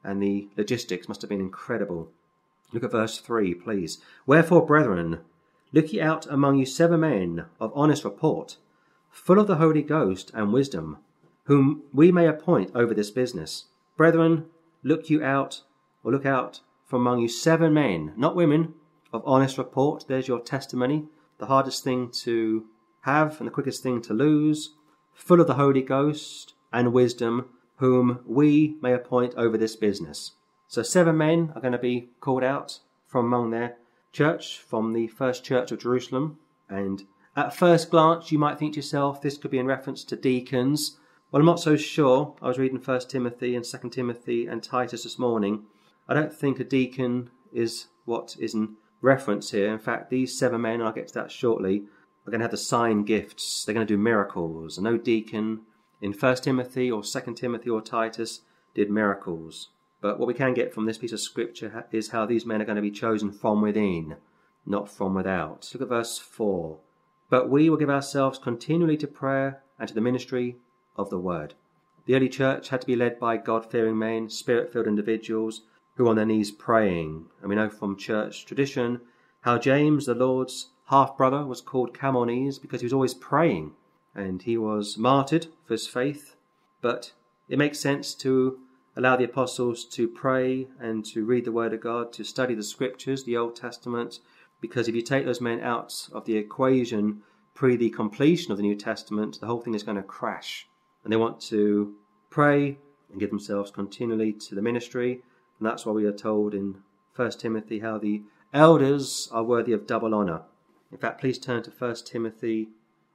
and 0.05 0.23
the 0.23 0.49
logistics 0.57 1.09
must 1.09 1.23
have 1.23 1.31
been 1.31 1.41
incredible. 1.41 2.11
Look 2.73 2.85
at 2.85 2.93
verse 2.93 3.19
3, 3.19 3.55
please. 3.55 3.99
Wherefore, 4.27 4.65
brethren, 4.65 5.21
look 5.73 5.93
ye 5.93 6.01
out 6.01 6.27
among 6.27 6.59
you 6.59 6.67
seven 6.67 7.01
men 7.01 7.47
of 7.59 7.73
honest 7.75 8.05
report, 8.05 8.57
full 9.11 9.39
of 9.39 9.47
the 9.47 9.57
Holy 9.57 9.83
Ghost 9.83 10.31
and 10.35 10.53
wisdom, 10.53 10.99
whom 11.45 11.83
we 11.93 12.13
may 12.13 12.27
appoint 12.27 12.71
over 12.75 12.95
this 12.95 13.11
business. 13.11 13.65
Brethren, 13.97 14.47
look 14.83 15.11
you 15.11 15.23
out, 15.23 15.63
or 16.03 16.13
look 16.13 16.27
out 16.27 16.61
from 16.85 17.01
among 17.03 17.21
you 17.21 17.29
seven 17.29 17.73
men, 17.75 18.13
not 18.17 18.37
women, 18.37 18.75
of 19.13 19.23
honest 19.25 19.59
report. 19.59 20.07
There's 20.09 20.29
your 20.29 20.41
testimony. 20.41 21.07
The 21.39 21.47
hardest 21.47 21.85
thing 21.85 22.11
to 22.23 22.67
have 23.03 23.39
and 23.41 23.47
the 23.47 23.53
quickest 23.53 23.83
thing 23.83 24.01
to 24.03 24.15
lose, 24.15 24.75
full 25.13 25.41
of 25.41 25.47
the 25.47 25.55
Holy 25.55 25.83
Ghost 25.83 26.55
and 26.73 26.93
wisdom, 26.93 27.49
whom 27.77 28.21
we 28.27 28.77
may 28.81 28.93
appoint 28.93 29.35
over 29.37 29.59
this 29.59 29.77
business. 29.77 30.33
So, 30.69 30.83
seven 30.83 31.17
men 31.17 31.53
are 31.55 31.61
going 31.61 31.73
to 31.73 31.79
be 31.79 32.11
called 32.21 32.45
out 32.45 32.79
from 33.07 33.27
among 33.27 33.51
their 33.51 33.77
church, 34.13 34.59
from 34.59 34.93
the 34.93 35.09
first 35.09 35.45
church 35.45 35.73
of 35.73 35.81
Jerusalem. 35.81 36.39
And 36.69 37.05
at 37.37 37.55
first 37.55 37.91
glance, 37.91 38.31
you 38.31 38.39
might 38.39 38.59
think 38.59 38.75
to 38.75 38.79
yourself, 38.79 39.21
this 39.21 39.37
could 39.37 39.51
be 39.51 39.59
in 39.59 39.67
reference 39.67 40.05
to 40.05 40.17
deacons. 40.17 40.99
Well, 41.33 41.41
I'm 41.41 41.47
not 41.47 41.61
so 41.61 41.77
sure. 41.77 42.37
I 42.43 42.49
was 42.49 42.59
reading 42.59 42.79
1 42.79 43.01
Timothy 43.09 43.57
and 43.57 43.65
2 43.65 43.89
Timothy 43.89 44.47
and 44.47 44.63
Titus 44.63 45.05
this 45.05 45.19
morning. 45.19 45.65
I 46.07 46.13
don't 46.13 46.31
think 46.31 46.61
a 46.61 46.65
deacon 46.65 47.31
is 47.55 47.87
what 48.05 48.37
is 48.39 48.53
in 48.53 48.75
reference 49.01 49.51
here. 49.51 49.73
In 49.73 49.79
fact, 49.79 50.11
these 50.11 50.39
seven 50.39 50.61
men, 50.61 50.83
I'll 50.83 50.93
get 50.93 51.09
to 51.09 51.15
that 51.15 51.33
shortly, 51.33 51.85
are 52.27 52.31
going 52.31 52.41
to 52.41 52.45
have 52.45 52.51
the 52.51 52.59
sign 52.59 53.05
gifts. 53.05 53.65
They're 53.65 53.75
going 53.75 53.87
to 53.87 53.95
do 53.95 53.97
miracles. 53.97 54.79
No 54.79 54.99
deacon 54.99 55.63
in 56.03 56.13
1 56.13 56.37
Timothy 56.37 56.91
or 56.91 57.03
2 57.03 57.33
Timothy 57.33 57.71
or 57.71 57.81
Titus 57.81 58.43
did 58.75 58.91
miracles. 58.91 59.71
But 60.03 60.19
what 60.19 60.27
we 60.27 60.35
can 60.35 60.53
get 60.53 60.75
from 60.75 60.85
this 60.85 60.99
piece 60.99 61.13
of 61.13 61.21
scripture 61.21 61.87
is 61.93 62.11
how 62.11 62.27
these 62.27 62.45
men 62.45 62.61
are 62.61 62.67
going 62.67 62.77
to 62.77 62.83
be 62.83 62.91
chosen 62.91 63.33
from 63.33 63.63
within, 63.63 64.17
not 64.67 64.91
from 64.91 65.15
without. 65.15 65.71
Look 65.73 65.81
at 65.81 65.89
verse 65.89 66.19
4. 66.19 66.77
But 67.31 67.49
we 67.49 67.71
will 67.71 67.79
give 67.79 67.89
ourselves 67.89 68.39
continually 68.39 68.99
to 68.99 69.07
prayer 69.07 69.63
and 69.79 69.89
to 69.89 69.95
the 69.95 70.03
ministry 70.03 70.59
of 70.97 71.11
the 71.11 71.19
word. 71.19 71.55
The 72.07 72.15
early 72.15 72.29
church 72.29 72.71
had 72.71 72.81
to 72.81 72.87
be 72.87 72.97
led 72.97 73.19
by 73.19 73.37
God 73.37 73.71
fearing 73.71 73.99
men, 73.99 74.29
spirit 74.29 74.73
filled 74.73 74.87
individuals 74.87 75.63
who 75.95 76.05
were 76.05 76.11
on 76.11 76.17
their 76.17 76.27
knees 76.27 76.51
praying. 76.51 77.27
And 77.41 77.49
we 77.49 77.55
know 77.55 77.69
from 77.69 77.97
church 77.97 78.45
tradition 78.45 79.01
how 79.43 79.59
James, 79.59 80.07
the 80.07 80.15
Lord's 80.15 80.71
half 80.87 81.17
brother, 81.17 81.45
was 81.47 81.61
called 81.61 81.97
Camel 81.97 82.25
Knees 82.25 82.59
because 82.59 82.81
he 82.81 82.87
was 82.87 82.93
always 82.93 83.15
praying 83.15 83.73
and 84.15 84.43
he 84.43 84.57
was 84.57 84.99
martyred 84.99 85.47
for 85.65 85.75
his 85.75 85.87
faith. 85.87 86.37
But 86.81 87.13
it 87.49 87.59
makes 87.59 87.79
sense 87.79 88.15
to 88.17 88.59
allow 88.97 89.17
the 89.17 89.25
apostles 89.25 89.85
to 89.85 90.09
pray 90.09 90.69
and 90.79 91.05
to 91.07 91.25
read 91.25 91.45
the 91.45 91.53
Word 91.53 91.73
of 91.73 91.81
God, 91.81 92.13
to 92.15 92.25
study 92.25 92.55
the 92.55 92.63
Scriptures, 92.63 93.25
the 93.25 93.37
Old 93.37 93.57
Testament, 93.57 94.19
because 94.61 94.89
if 94.89 94.95
you 94.95 95.03
take 95.03 95.25
those 95.25 95.41
men 95.41 95.61
out 95.61 96.09
of 96.13 96.25
the 96.25 96.37
equation 96.37 97.23
pre 97.55 97.77
the 97.77 97.91
completion 97.91 98.53
of 98.53 98.59
the 98.59 98.63
New 98.63 98.77
Testament, 98.77 99.41
the 99.41 99.47
whole 99.47 99.61
thing 99.61 99.75
is 99.75 99.83
going 99.83 99.97
to 99.97 100.03
crash. 100.03 100.69
And 101.05 101.13
they 101.13 101.17
want 101.17 101.41
to 101.43 101.95
pray 102.31 102.79
and 103.11 103.21
give 103.21 103.31
themselves 103.31 103.71
continually 103.71 104.33
to 104.33 104.55
the 104.55 104.63
ministry. 104.63 105.23
And 105.59 105.67
that's 105.67 105.85
why 105.85 105.93
we 105.93 106.07
are 106.07 106.13
told 106.13 106.55
in 106.55 106.77
1 107.15 107.31
Timothy 107.33 107.81
how 107.81 107.99
the 107.99 108.23
elders 108.53 109.29
are 109.33 109.43
worthy 109.43 109.73
of 109.73 109.87
double 109.87 110.15
honour. 110.15 110.43
In 110.91 110.99
fact, 110.99 111.21
please 111.21 111.39
turn 111.39 111.63
to 111.63 111.71
1 111.71 111.97
Timothy 112.05 112.69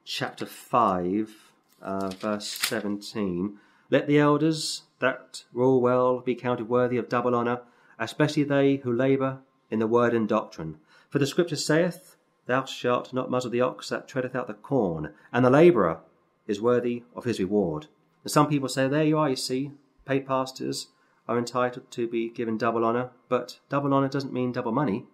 chapter 0.04 0.46
5, 0.46 1.52
uh, 1.82 2.08
verse 2.10 2.48
17. 2.48 3.58
Let 3.90 4.06
the 4.06 4.18
elders 4.18 4.82
that 4.98 5.44
rule 5.52 5.80
well 5.80 6.20
be 6.20 6.34
counted 6.34 6.68
worthy 6.68 6.96
of 6.96 7.08
double 7.08 7.34
honour, 7.34 7.62
especially 7.98 8.44
they 8.44 8.76
who 8.76 8.92
labour 8.92 9.38
in 9.70 9.78
the 9.78 9.86
word 9.86 10.14
and 10.14 10.28
doctrine. 10.28 10.78
For 11.08 11.18
the 11.18 11.26
scripture 11.26 11.56
saith, 11.56 12.16
Thou 12.46 12.64
shalt 12.64 13.12
not 13.12 13.30
muzzle 13.30 13.50
the 13.50 13.60
ox 13.60 13.88
that 13.90 14.08
treadeth 14.08 14.34
out 14.34 14.46
the 14.46 14.54
corn, 14.54 15.12
and 15.32 15.44
the 15.44 15.50
labourer 15.50 16.00
is 16.48 16.60
worthy 16.60 17.04
of 17.14 17.24
his 17.24 17.38
reward. 17.38 17.86
And 18.24 18.32
some 18.32 18.48
people 18.48 18.68
say, 18.68 18.88
There 18.88 19.04
you 19.04 19.18
are, 19.18 19.30
you 19.30 19.36
see, 19.36 19.70
paid 20.04 20.26
pastors 20.26 20.88
are 21.28 21.38
entitled 21.38 21.90
to 21.92 22.08
be 22.08 22.30
given 22.30 22.56
double 22.56 22.84
honour, 22.84 23.10
but 23.28 23.60
double 23.68 23.92
honour 23.94 24.08
doesn't 24.08 24.32
mean 24.32 24.50
double 24.50 24.72
money. 24.72 25.04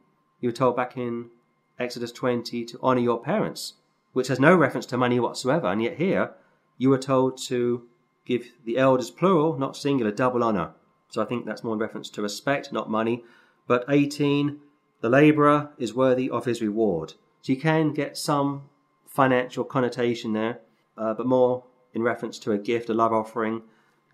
You 0.40 0.48
were 0.48 0.54
told 0.54 0.76
back 0.76 0.96
in 0.96 1.30
Exodus 1.78 2.12
20 2.12 2.64
to 2.64 2.80
honour 2.80 3.00
your 3.00 3.20
parents, 3.20 3.74
which 4.12 4.28
has 4.28 4.38
no 4.38 4.54
reference 4.54 4.86
to 4.86 4.96
money 4.96 5.18
whatsoever, 5.18 5.66
and 5.66 5.82
yet 5.82 5.96
here 5.96 6.30
you 6.78 6.88
were 6.88 6.98
told 6.98 7.36
to 7.48 7.82
give 8.24 8.52
the 8.64 8.78
elders 8.78 9.10
plural, 9.10 9.58
not 9.58 9.76
singular, 9.76 10.12
double 10.12 10.44
honour. 10.44 10.72
So 11.08 11.22
I 11.22 11.26
think 11.26 11.44
that's 11.44 11.64
more 11.64 11.74
in 11.74 11.80
reference 11.80 12.10
to 12.10 12.22
respect, 12.22 12.72
not 12.72 12.90
money. 12.90 13.24
But 13.66 13.84
18, 13.88 14.60
the 15.00 15.08
labourer 15.08 15.70
is 15.78 15.94
worthy 15.94 16.30
of 16.30 16.44
his 16.44 16.62
reward. 16.62 17.14
So 17.42 17.52
you 17.52 17.60
can 17.60 17.92
get 17.92 18.16
some 18.16 18.62
financial 19.06 19.64
connotation 19.64 20.32
there, 20.32 20.60
uh, 20.96 21.14
but 21.14 21.26
more 21.26 21.64
in 21.92 22.02
reference 22.02 22.38
to 22.40 22.52
a 22.52 22.58
gift, 22.58 22.88
a 22.88 22.94
love 22.94 23.12
offering, 23.12 23.62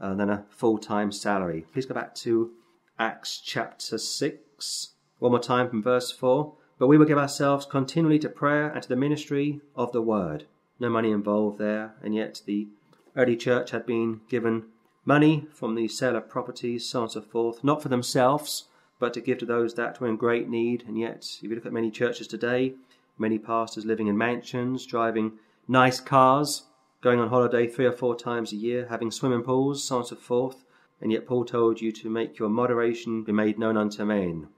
uh, 0.00 0.14
than 0.14 0.30
a 0.30 0.44
full 0.50 0.78
time 0.78 1.12
salary. 1.12 1.66
Please 1.72 1.86
go 1.86 1.94
back 1.94 2.14
to 2.16 2.50
Acts 2.98 3.38
chapter 3.38 3.98
6, 3.98 4.88
one 5.18 5.32
more 5.32 5.40
time 5.40 5.68
from 5.68 5.82
verse 5.82 6.10
4. 6.10 6.54
But 6.78 6.86
we 6.86 6.96
will 6.96 7.06
give 7.06 7.18
ourselves 7.18 7.66
continually 7.66 8.18
to 8.20 8.28
prayer 8.30 8.70
and 8.70 8.82
to 8.82 8.88
the 8.88 8.96
ministry 8.96 9.60
of 9.76 9.92
the 9.92 10.00
word. 10.00 10.46
No 10.78 10.88
money 10.88 11.10
involved 11.10 11.58
there, 11.58 11.94
and 12.02 12.14
yet 12.14 12.40
the 12.46 12.68
early 13.14 13.36
church 13.36 13.70
had 13.70 13.84
been 13.84 14.22
given 14.30 14.64
money 15.04 15.46
from 15.52 15.74
the 15.74 15.88
sale 15.88 16.16
of 16.16 16.28
properties, 16.28 16.88
so 16.88 17.00
on 17.00 17.02
and 17.04 17.12
so 17.12 17.20
forth, 17.20 17.62
not 17.62 17.82
for 17.82 17.90
themselves, 17.90 18.64
but 18.98 19.12
to 19.12 19.20
give 19.20 19.38
to 19.38 19.46
those 19.46 19.74
that 19.74 20.00
were 20.00 20.08
in 20.08 20.16
great 20.16 20.48
need. 20.48 20.84
And 20.86 20.98
yet, 20.98 21.26
if 21.36 21.42
you 21.42 21.54
look 21.54 21.66
at 21.66 21.72
many 21.72 21.90
churches 21.90 22.26
today, 22.26 22.74
many 23.18 23.38
pastors 23.38 23.84
living 23.84 24.06
in 24.06 24.16
mansions, 24.16 24.86
driving 24.86 25.32
nice 25.68 26.00
cars, 26.00 26.62
going 27.00 27.18
on 27.18 27.28
holiday 27.28 27.66
three 27.66 27.86
or 27.86 27.92
four 27.92 28.14
times 28.14 28.52
a 28.52 28.56
year, 28.56 28.86
having 28.90 29.10
swimming 29.10 29.42
pools, 29.42 29.82
so 29.82 29.96
on 29.96 30.00
and 30.02 30.08
so 30.08 30.16
forth. 30.16 30.64
And 31.00 31.10
yet, 31.10 31.26
Paul 31.26 31.44
told 31.44 31.80
you 31.80 31.92
to 31.92 32.10
make 32.10 32.38
your 32.38 32.50
moderation 32.50 33.22
be 33.24 33.32
made 33.32 33.58
known 33.58 33.76
unto 33.76 34.04
men. 34.04 34.48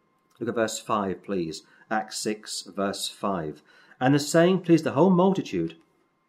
Look 0.40 0.48
at 0.48 0.54
verse 0.56 0.80
5, 0.80 1.22
please. 1.22 1.62
Acts 1.90 2.18
6, 2.18 2.62
verse 2.74 3.08
5. 3.08 3.62
And 4.00 4.14
the 4.14 4.18
saying 4.18 4.62
pleased 4.62 4.82
the 4.82 4.92
whole 4.92 5.10
multitude, 5.10 5.76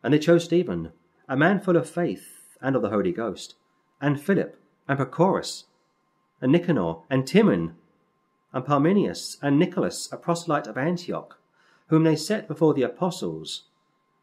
and 0.04 0.14
they 0.14 0.20
chose 0.20 0.44
Stephen 0.44 0.92
a 1.28 1.38
man 1.38 1.60
full 1.60 1.78
of 1.78 1.90
faith 1.90 2.58
and 2.62 2.76
of 2.76 2.82
the 2.82 2.90
Holy 2.90 3.12
Ghost, 3.12 3.56
and 4.02 4.22
Philip, 4.22 4.60
and 4.88 5.00
Prochorus, 5.00 5.64
and 6.42 6.52
Nicanor, 6.52 6.98
and 7.10 7.26
Timon, 7.26 7.76
and 8.52 8.66
Parmenius, 8.66 9.38
and 9.42 9.58
Nicholas, 9.58 10.12
a 10.12 10.18
proselyte 10.18 10.68
of 10.68 10.78
Antioch, 10.78 11.40
whom 11.88 12.04
they 12.04 12.16
set 12.16 12.48
before 12.48 12.74
the 12.74 12.84
apostles. 12.84 13.64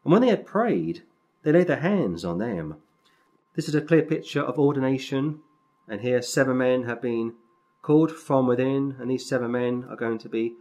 And 0.03 0.13
when 0.13 0.21
they 0.21 0.29
had 0.29 0.45
prayed, 0.45 1.03
they 1.43 1.51
laid 1.51 1.67
their 1.67 1.77
hands 1.79 2.23
on 2.23 2.37
them. 2.37 2.77
This 3.55 3.67
is 3.67 3.75
a 3.75 3.81
clear 3.81 4.03
picture 4.03 4.41
of 4.41 4.59
ordination, 4.59 5.39
and 5.87 6.01
here 6.01 6.21
seven 6.21 6.57
men 6.57 6.83
have 6.83 7.01
been 7.01 7.33
called 7.81 8.11
from 8.11 8.47
within, 8.47 8.95
and 8.99 9.09
these 9.09 9.27
seven 9.27 9.51
men 9.51 9.85
are 9.89 9.95
going 9.95 10.17
to 10.19 10.29
be 10.29 10.55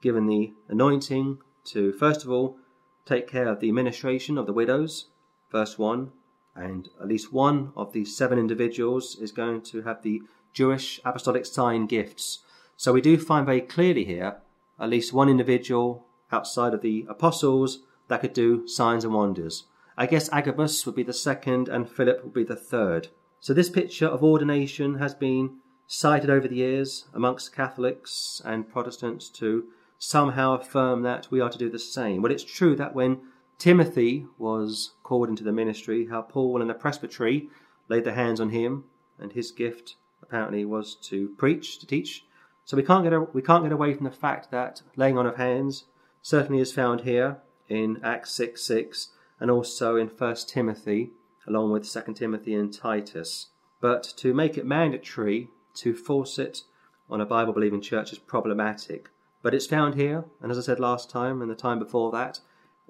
given 0.00 0.26
the 0.26 0.52
anointing 0.68 1.38
to, 1.64 1.92
first 1.92 2.24
of 2.24 2.30
all, 2.30 2.56
take 3.04 3.26
care 3.26 3.48
of 3.48 3.60
the 3.60 3.68
administration 3.68 4.36
of 4.38 4.46
the 4.46 4.52
widows, 4.52 5.06
verse 5.50 5.78
1, 5.78 6.12
and 6.54 6.88
at 7.00 7.08
least 7.08 7.32
one 7.32 7.72
of 7.76 7.92
these 7.92 8.16
seven 8.16 8.38
individuals 8.38 9.16
is 9.20 9.32
going 9.32 9.62
to 9.62 9.82
have 9.82 10.02
the 10.02 10.22
Jewish 10.52 11.00
apostolic 11.04 11.46
sign 11.46 11.86
gifts. 11.86 12.40
So 12.76 12.92
we 12.92 13.00
do 13.00 13.16
find 13.18 13.46
very 13.46 13.60
clearly 13.60 14.04
here 14.04 14.36
at 14.78 14.90
least 14.90 15.12
one 15.12 15.28
individual 15.28 16.06
outside 16.30 16.74
of 16.74 16.82
the 16.82 17.06
apostles 17.08 17.80
that 18.08 18.20
could 18.20 18.32
do 18.32 18.66
signs 18.68 19.04
and 19.04 19.14
wonders. 19.14 19.64
I 20.00 20.06
guess 20.06 20.30
Agabus 20.32 20.86
would 20.86 20.94
be 20.94 21.02
the 21.02 21.12
second 21.12 21.68
and 21.68 21.90
Philip 21.90 22.22
would 22.22 22.32
be 22.32 22.44
the 22.44 22.54
third. 22.54 23.08
So 23.40 23.52
this 23.52 23.68
picture 23.68 24.06
of 24.06 24.22
ordination 24.22 24.98
has 25.00 25.12
been 25.12 25.56
cited 25.88 26.30
over 26.30 26.46
the 26.46 26.54
years 26.54 27.06
amongst 27.12 27.52
Catholics 27.52 28.40
and 28.44 28.68
Protestants 28.68 29.28
to 29.30 29.64
somehow 29.98 30.52
affirm 30.52 31.02
that 31.02 31.26
we 31.32 31.40
are 31.40 31.50
to 31.50 31.58
do 31.58 31.68
the 31.68 31.80
same. 31.80 32.22
Well, 32.22 32.30
it's 32.30 32.44
true 32.44 32.76
that 32.76 32.94
when 32.94 33.22
Timothy 33.58 34.24
was 34.38 34.92
called 35.02 35.28
into 35.28 35.42
the 35.42 35.50
ministry, 35.50 36.06
how 36.06 36.22
Paul 36.22 36.60
and 36.60 36.70
the 36.70 36.74
presbytery 36.74 37.48
laid 37.88 38.04
their 38.04 38.14
hands 38.14 38.40
on 38.40 38.50
him, 38.50 38.84
and 39.18 39.32
his 39.32 39.50
gift 39.50 39.96
apparently 40.22 40.64
was 40.64 40.94
to 40.94 41.30
preach, 41.30 41.80
to 41.80 41.86
teach. 41.86 42.24
So 42.64 42.76
we 42.76 42.84
can't 42.84 43.02
get 43.02 43.34
we 43.34 43.42
can't 43.42 43.64
get 43.64 43.72
away 43.72 43.94
from 43.94 44.04
the 44.04 44.12
fact 44.12 44.52
that 44.52 44.82
laying 44.94 45.18
on 45.18 45.26
of 45.26 45.38
hands 45.38 45.86
certainly 46.22 46.60
is 46.60 46.72
found 46.72 47.00
here 47.00 47.38
in 47.68 47.98
Acts 48.04 48.30
6 48.30 48.62
6 48.62 49.08
and 49.40 49.50
also 49.50 49.96
in 49.96 50.08
1 50.08 50.36
Timothy, 50.46 51.10
along 51.46 51.70
with 51.72 51.90
2 51.90 52.12
Timothy 52.14 52.54
and 52.54 52.72
Titus. 52.72 53.48
But 53.80 54.02
to 54.16 54.34
make 54.34 54.58
it 54.58 54.66
mandatory, 54.66 55.48
to 55.76 55.94
force 55.94 56.38
it 56.38 56.62
on 57.08 57.20
a 57.20 57.26
Bible 57.26 57.52
believing 57.52 57.80
church 57.80 58.12
is 58.12 58.18
problematic. 58.18 59.10
But 59.42 59.54
it's 59.54 59.66
found 59.66 59.94
here, 59.94 60.24
and 60.42 60.50
as 60.50 60.58
I 60.58 60.62
said 60.62 60.80
last 60.80 61.10
time 61.10 61.40
and 61.40 61.50
the 61.50 61.54
time 61.54 61.78
before 61.78 62.10
that, 62.12 62.40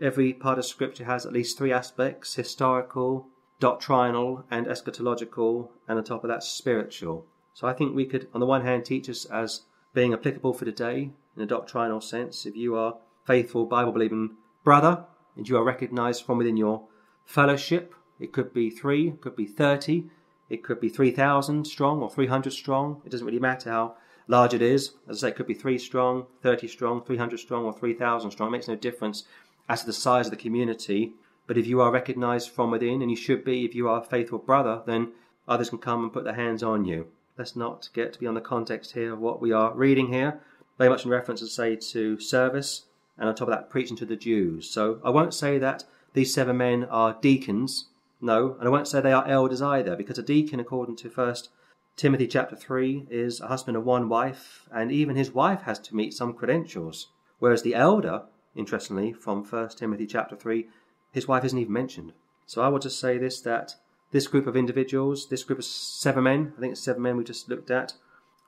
every 0.00 0.32
part 0.32 0.58
of 0.58 0.64
Scripture 0.64 1.04
has 1.04 1.26
at 1.26 1.32
least 1.32 1.58
three 1.58 1.72
aspects 1.72 2.34
historical, 2.34 3.26
doctrinal, 3.60 4.44
and 4.50 4.66
eschatological, 4.66 5.68
and 5.86 5.98
on 5.98 6.04
top 6.04 6.24
of 6.24 6.28
that, 6.28 6.42
spiritual. 6.42 7.26
So 7.52 7.66
I 7.66 7.74
think 7.74 7.94
we 7.94 8.06
could, 8.06 8.28
on 8.32 8.40
the 8.40 8.46
one 8.46 8.62
hand, 8.62 8.84
teach 8.84 9.08
us 9.10 9.24
as 9.26 9.62
being 9.92 10.12
applicable 10.12 10.54
for 10.54 10.64
today 10.64 11.10
in 11.36 11.42
a 11.42 11.46
doctrinal 11.46 12.00
sense. 12.00 12.46
If 12.46 12.56
you 12.56 12.76
are 12.76 12.96
faithful 13.26 13.66
Bible 13.66 13.92
believing 13.92 14.36
brother 14.64 15.04
and 15.38 15.48
you 15.48 15.56
are 15.56 15.64
recognized 15.64 16.26
from 16.26 16.36
within 16.36 16.58
your 16.58 16.82
fellowship, 17.24 17.94
it 18.20 18.32
could 18.32 18.52
be 18.52 18.68
three, 18.68 19.08
it 19.08 19.20
could 19.20 19.36
be 19.36 19.46
30, 19.46 20.04
it 20.50 20.64
could 20.64 20.80
be 20.80 20.88
3,000 20.88 21.66
strong 21.66 22.02
or 22.02 22.10
300 22.10 22.52
strong. 22.52 23.00
It 23.04 23.10
doesn't 23.10 23.26
really 23.26 23.38
matter 23.38 23.70
how 23.70 23.96
large 24.26 24.54
it 24.54 24.62
is. 24.62 24.92
As 25.08 25.22
I 25.22 25.28
say, 25.28 25.28
it 25.28 25.36
could 25.36 25.46
be 25.46 25.54
3 25.54 25.78
strong, 25.78 26.26
30 26.42 26.68
strong, 26.68 27.02
300 27.02 27.38
strong, 27.38 27.64
or 27.64 27.72
3,000 27.72 28.30
strong. 28.30 28.48
It 28.48 28.52
makes 28.52 28.68
no 28.68 28.74
difference 28.74 29.24
as 29.68 29.80
to 29.80 29.86
the 29.86 29.92
size 29.92 30.26
of 30.26 30.30
the 30.30 30.36
community. 30.36 31.12
But 31.46 31.58
if 31.58 31.66
you 31.66 31.80
are 31.80 31.90
recognized 31.90 32.50
from 32.50 32.70
within, 32.70 33.00
and 33.02 33.10
you 33.10 33.16
should 33.16 33.44
be 33.44 33.64
if 33.64 33.74
you 33.74 33.88
are 33.88 34.00
a 34.00 34.04
faithful 34.04 34.38
brother, 34.38 34.82
then 34.86 35.12
others 35.46 35.70
can 35.70 35.78
come 35.78 36.02
and 36.02 36.12
put 36.12 36.24
their 36.24 36.34
hands 36.34 36.62
on 36.62 36.84
you. 36.84 37.06
Let's 37.36 37.54
not 37.54 37.88
get 37.94 38.18
beyond 38.18 38.36
the 38.36 38.42
context 38.42 38.92
here 38.92 39.12
of 39.12 39.20
what 39.20 39.40
we 39.40 39.52
are 39.52 39.72
reading 39.72 40.12
here. 40.12 40.40
Very 40.76 40.90
much 40.90 41.04
in 41.04 41.10
reference, 41.10 41.40
to 41.40 41.46
say, 41.46 41.76
to 41.76 42.18
service, 42.18 42.86
and 43.18 43.28
on 43.28 43.34
top 43.34 43.48
of 43.48 43.54
that, 43.54 43.70
preaching 43.70 43.96
to 43.96 44.06
the 44.06 44.16
Jews. 44.16 44.70
So 44.70 45.00
I 45.04 45.10
won't 45.10 45.34
say 45.34 45.58
that 45.58 45.84
these 46.14 46.32
seven 46.32 46.56
men 46.56 46.84
are 46.84 47.18
deacons. 47.20 47.88
No, 48.20 48.56
and 48.58 48.66
I 48.66 48.70
won't 48.70 48.88
say 48.88 49.00
they 49.00 49.12
are 49.12 49.26
elders 49.26 49.62
either, 49.62 49.94
because 49.96 50.18
a 50.18 50.22
deacon, 50.22 50.60
according 50.60 50.96
to 50.96 51.10
First 51.10 51.50
Timothy 51.96 52.26
chapter 52.26 52.56
three, 52.56 53.06
is 53.10 53.40
a 53.40 53.48
husband 53.48 53.76
of 53.76 53.84
one 53.84 54.08
wife, 54.08 54.68
and 54.72 54.90
even 54.90 55.16
his 55.16 55.32
wife 55.32 55.62
has 55.62 55.78
to 55.80 55.96
meet 55.96 56.14
some 56.14 56.32
credentials. 56.32 57.08
Whereas 57.38 57.62
the 57.62 57.74
elder, 57.74 58.22
interestingly, 58.56 59.12
from 59.12 59.44
First 59.44 59.78
Timothy 59.78 60.06
chapter 60.06 60.36
three, 60.36 60.68
his 61.12 61.28
wife 61.28 61.44
isn't 61.44 61.58
even 61.58 61.72
mentioned. 61.72 62.12
So 62.46 62.62
I 62.62 62.68
will 62.68 62.78
just 62.78 62.98
say 62.98 63.18
this: 63.18 63.40
that 63.42 63.74
this 64.10 64.26
group 64.26 64.46
of 64.46 64.56
individuals, 64.56 65.28
this 65.28 65.44
group 65.44 65.58
of 65.58 65.64
seven 65.64 66.24
men, 66.24 66.52
I 66.56 66.60
think 66.60 66.72
it's 66.72 66.80
seven 66.80 67.02
men 67.02 67.16
we 67.16 67.24
just 67.24 67.48
looked 67.48 67.70
at, 67.70 67.94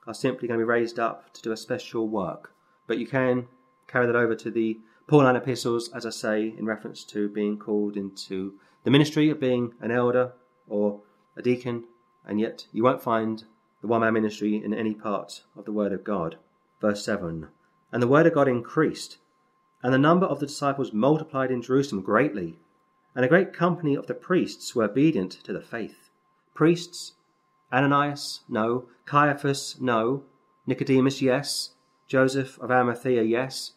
are 0.07 0.13
simply 0.13 0.47
going 0.47 0.59
to 0.59 0.65
be 0.65 0.69
raised 0.69 0.97
up 0.97 1.33
to 1.33 1.41
do 1.41 1.51
a 1.51 1.57
special 1.57 2.07
work. 2.07 2.51
But 2.87 2.97
you 2.97 3.07
can 3.07 3.47
carry 3.91 4.07
that 4.07 4.15
over 4.15 4.35
to 4.35 4.51
the 4.51 4.79
Pauline 5.07 5.35
epistles, 5.35 5.89
as 5.93 6.05
I 6.05 6.09
say, 6.09 6.53
in 6.57 6.65
reference 6.65 7.03
to 7.05 7.27
being 7.27 7.57
called 7.57 7.97
into 7.97 8.53
the 8.83 8.91
ministry 8.91 9.29
of 9.29 9.39
being 9.39 9.73
an 9.81 9.91
elder 9.91 10.33
or 10.67 11.01
a 11.35 11.41
deacon, 11.41 11.85
and 12.25 12.39
yet 12.39 12.67
you 12.71 12.83
won't 12.83 13.03
find 13.03 13.43
the 13.81 13.87
one 13.87 14.01
man 14.01 14.13
ministry 14.13 14.55
in 14.63 14.73
any 14.73 14.93
part 14.93 15.43
of 15.55 15.65
the 15.65 15.71
Word 15.71 15.91
of 15.91 16.03
God. 16.03 16.37
Verse 16.79 17.03
7 17.03 17.47
And 17.91 18.01
the 18.01 18.07
Word 18.07 18.25
of 18.25 18.33
God 18.33 18.47
increased, 18.47 19.17
and 19.83 19.93
the 19.93 19.97
number 19.97 20.25
of 20.25 20.39
the 20.39 20.45
disciples 20.45 20.93
multiplied 20.93 21.51
in 21.51 21.61
Jerusalem 21.61 22.03
greatly 22.03 22.59
and 23.15 23.25
a 23.25 23.27
great 23.27 23.53
company 23.53 23.95
of 23.95 24.07
the 24.07 24.13
priests 24.13 24.73
were 24.73 24.85
obedient 24.85 25.31
to 25.43 25.51
the 25.51 25.61
faith. 25.61 26.09
Priests? 26.53 27.13
Ananias? 27.71 28.41
No. 28.47 28.85
Caiaphas? 29.05 29.77
No. 29.81 30.23
Nicodemus? 30.65 31.21
Yes. 31.21 31.71
Joseph 32.07 32.57
of 32.59 32.71
Arimathea? 32.71 33.23
Yes. 33.23 33.73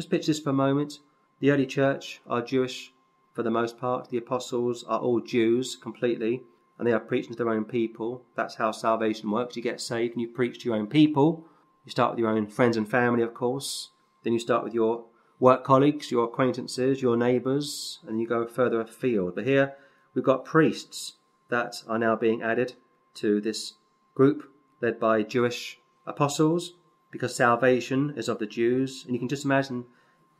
Just 0.00 0.08
picture 0.08 0.30
this 0.30 0.40
for 0.40 0.48
a 0.48 0.54
moment. 0.54 1.00
The 1.40 1.50
early 1.50 1.66
church 1.66 2.22
are 2.26 2.40
Jewish 2.40 2.94
for 3.34 3.42
the 3.42 3.50
most 3.50 3.76
part. 3.76 4.08
The 4.08 4.16
apostles 4.16 4.82
are 4.84 4.98
all 4.98 5.20
Jews 5.20 5.76
completely, 5.76 6.42
and 6.78 6.88
they 6.88 6.92
are 6.94 6.98
preaching 6.98 7.32
to 7.32 7.36
their 7.36 7.52
own 7.52 7.66
people. 7.66 8.24
That's 8.34 8.54
how 8.54 8.72
salvation 8.72 9.30
works. 9.30 9.56
You 9.56 9.62
get 9.62 9.78
saved 9.78 10.14
and 10.14 10.22
you 10.22 10.28
preach 10.28 10.58
to 10.60 10.70
your 10.70 10.78
own 10.78 10.86
people. 10.86 11.44
You 11.84 11.90
start 11.90 12.12
with 12.12 12.18
your 12.18 12.30
own 12.30 12.46
friends 12.46 12.78
and 12.78 12.90
family, 12.90 13.22
of 13.22 13.34
course. 13.34 13.90
Then 14.22 14.32
you 14.32 14.38
start 14.38 14.64
with 14.64 14.72
your 14.72 15.04
work 15.38 15.64
colleagues, 15.64 16.10
your 16.10 16.24
acquaintances, 16.24 17.02
your 17.02 17.18
neighbours, 17.18 17.98
and 18.08 18.18
you 18.22 18.26
go 18.26 18.46
further 18.46 18.80
afield. 18.80 19.34
But 19.34 19.44
here 19.44 19.74
we've 20.14 20.24
got 20.24 20.46
priests 20.46 21.16
that 21.50 21.82
are 21.86 21.98
now 21.98 22.16
being 22.16 22.40
added 22.40 22.72
to 23.16 23.38
this 23.38 23.74
group 24.14 24.50
led 24.80 24.98
by 24.98 25.24
Jewish 25.24 25.78
apostles 26.06 26.72
because 27.10 27.34
salvation 27.34 28.14
is 28.16 28.28
of 28.28 28.38
the 28.38 28.46
Jews. 28.46 29.04
And 29.04 29.14
you 29.14 29.18
can 29.18 29.28
just 29.28 29.44
imagine 29.44 29.84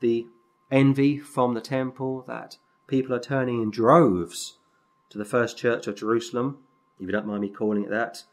the 0.00 0.26
envy 0.70 1.18
from 1.18 1.54
the 1.54 1.61
temple 1.61 2.24
that 2.26 2.59
people 2.87 3.14
are 3.14 3.20
turning 3.20 3.62
in 3.62 3.70
droves 3.70 4.59
to 5.11 5.18
the 5.18 5.24
first 5.24 5.59
church 5.59 5.87
of 5.87 5.96
Jerusalem, 5.96 6.59
if 6.98 7.06
you 7.06 7.12
don't 7.12 7.26
mind 7.26 7.40
me 7.40 7.48
calling 7.48 7.85
it 7.85 7.90
that. 7.90 8.24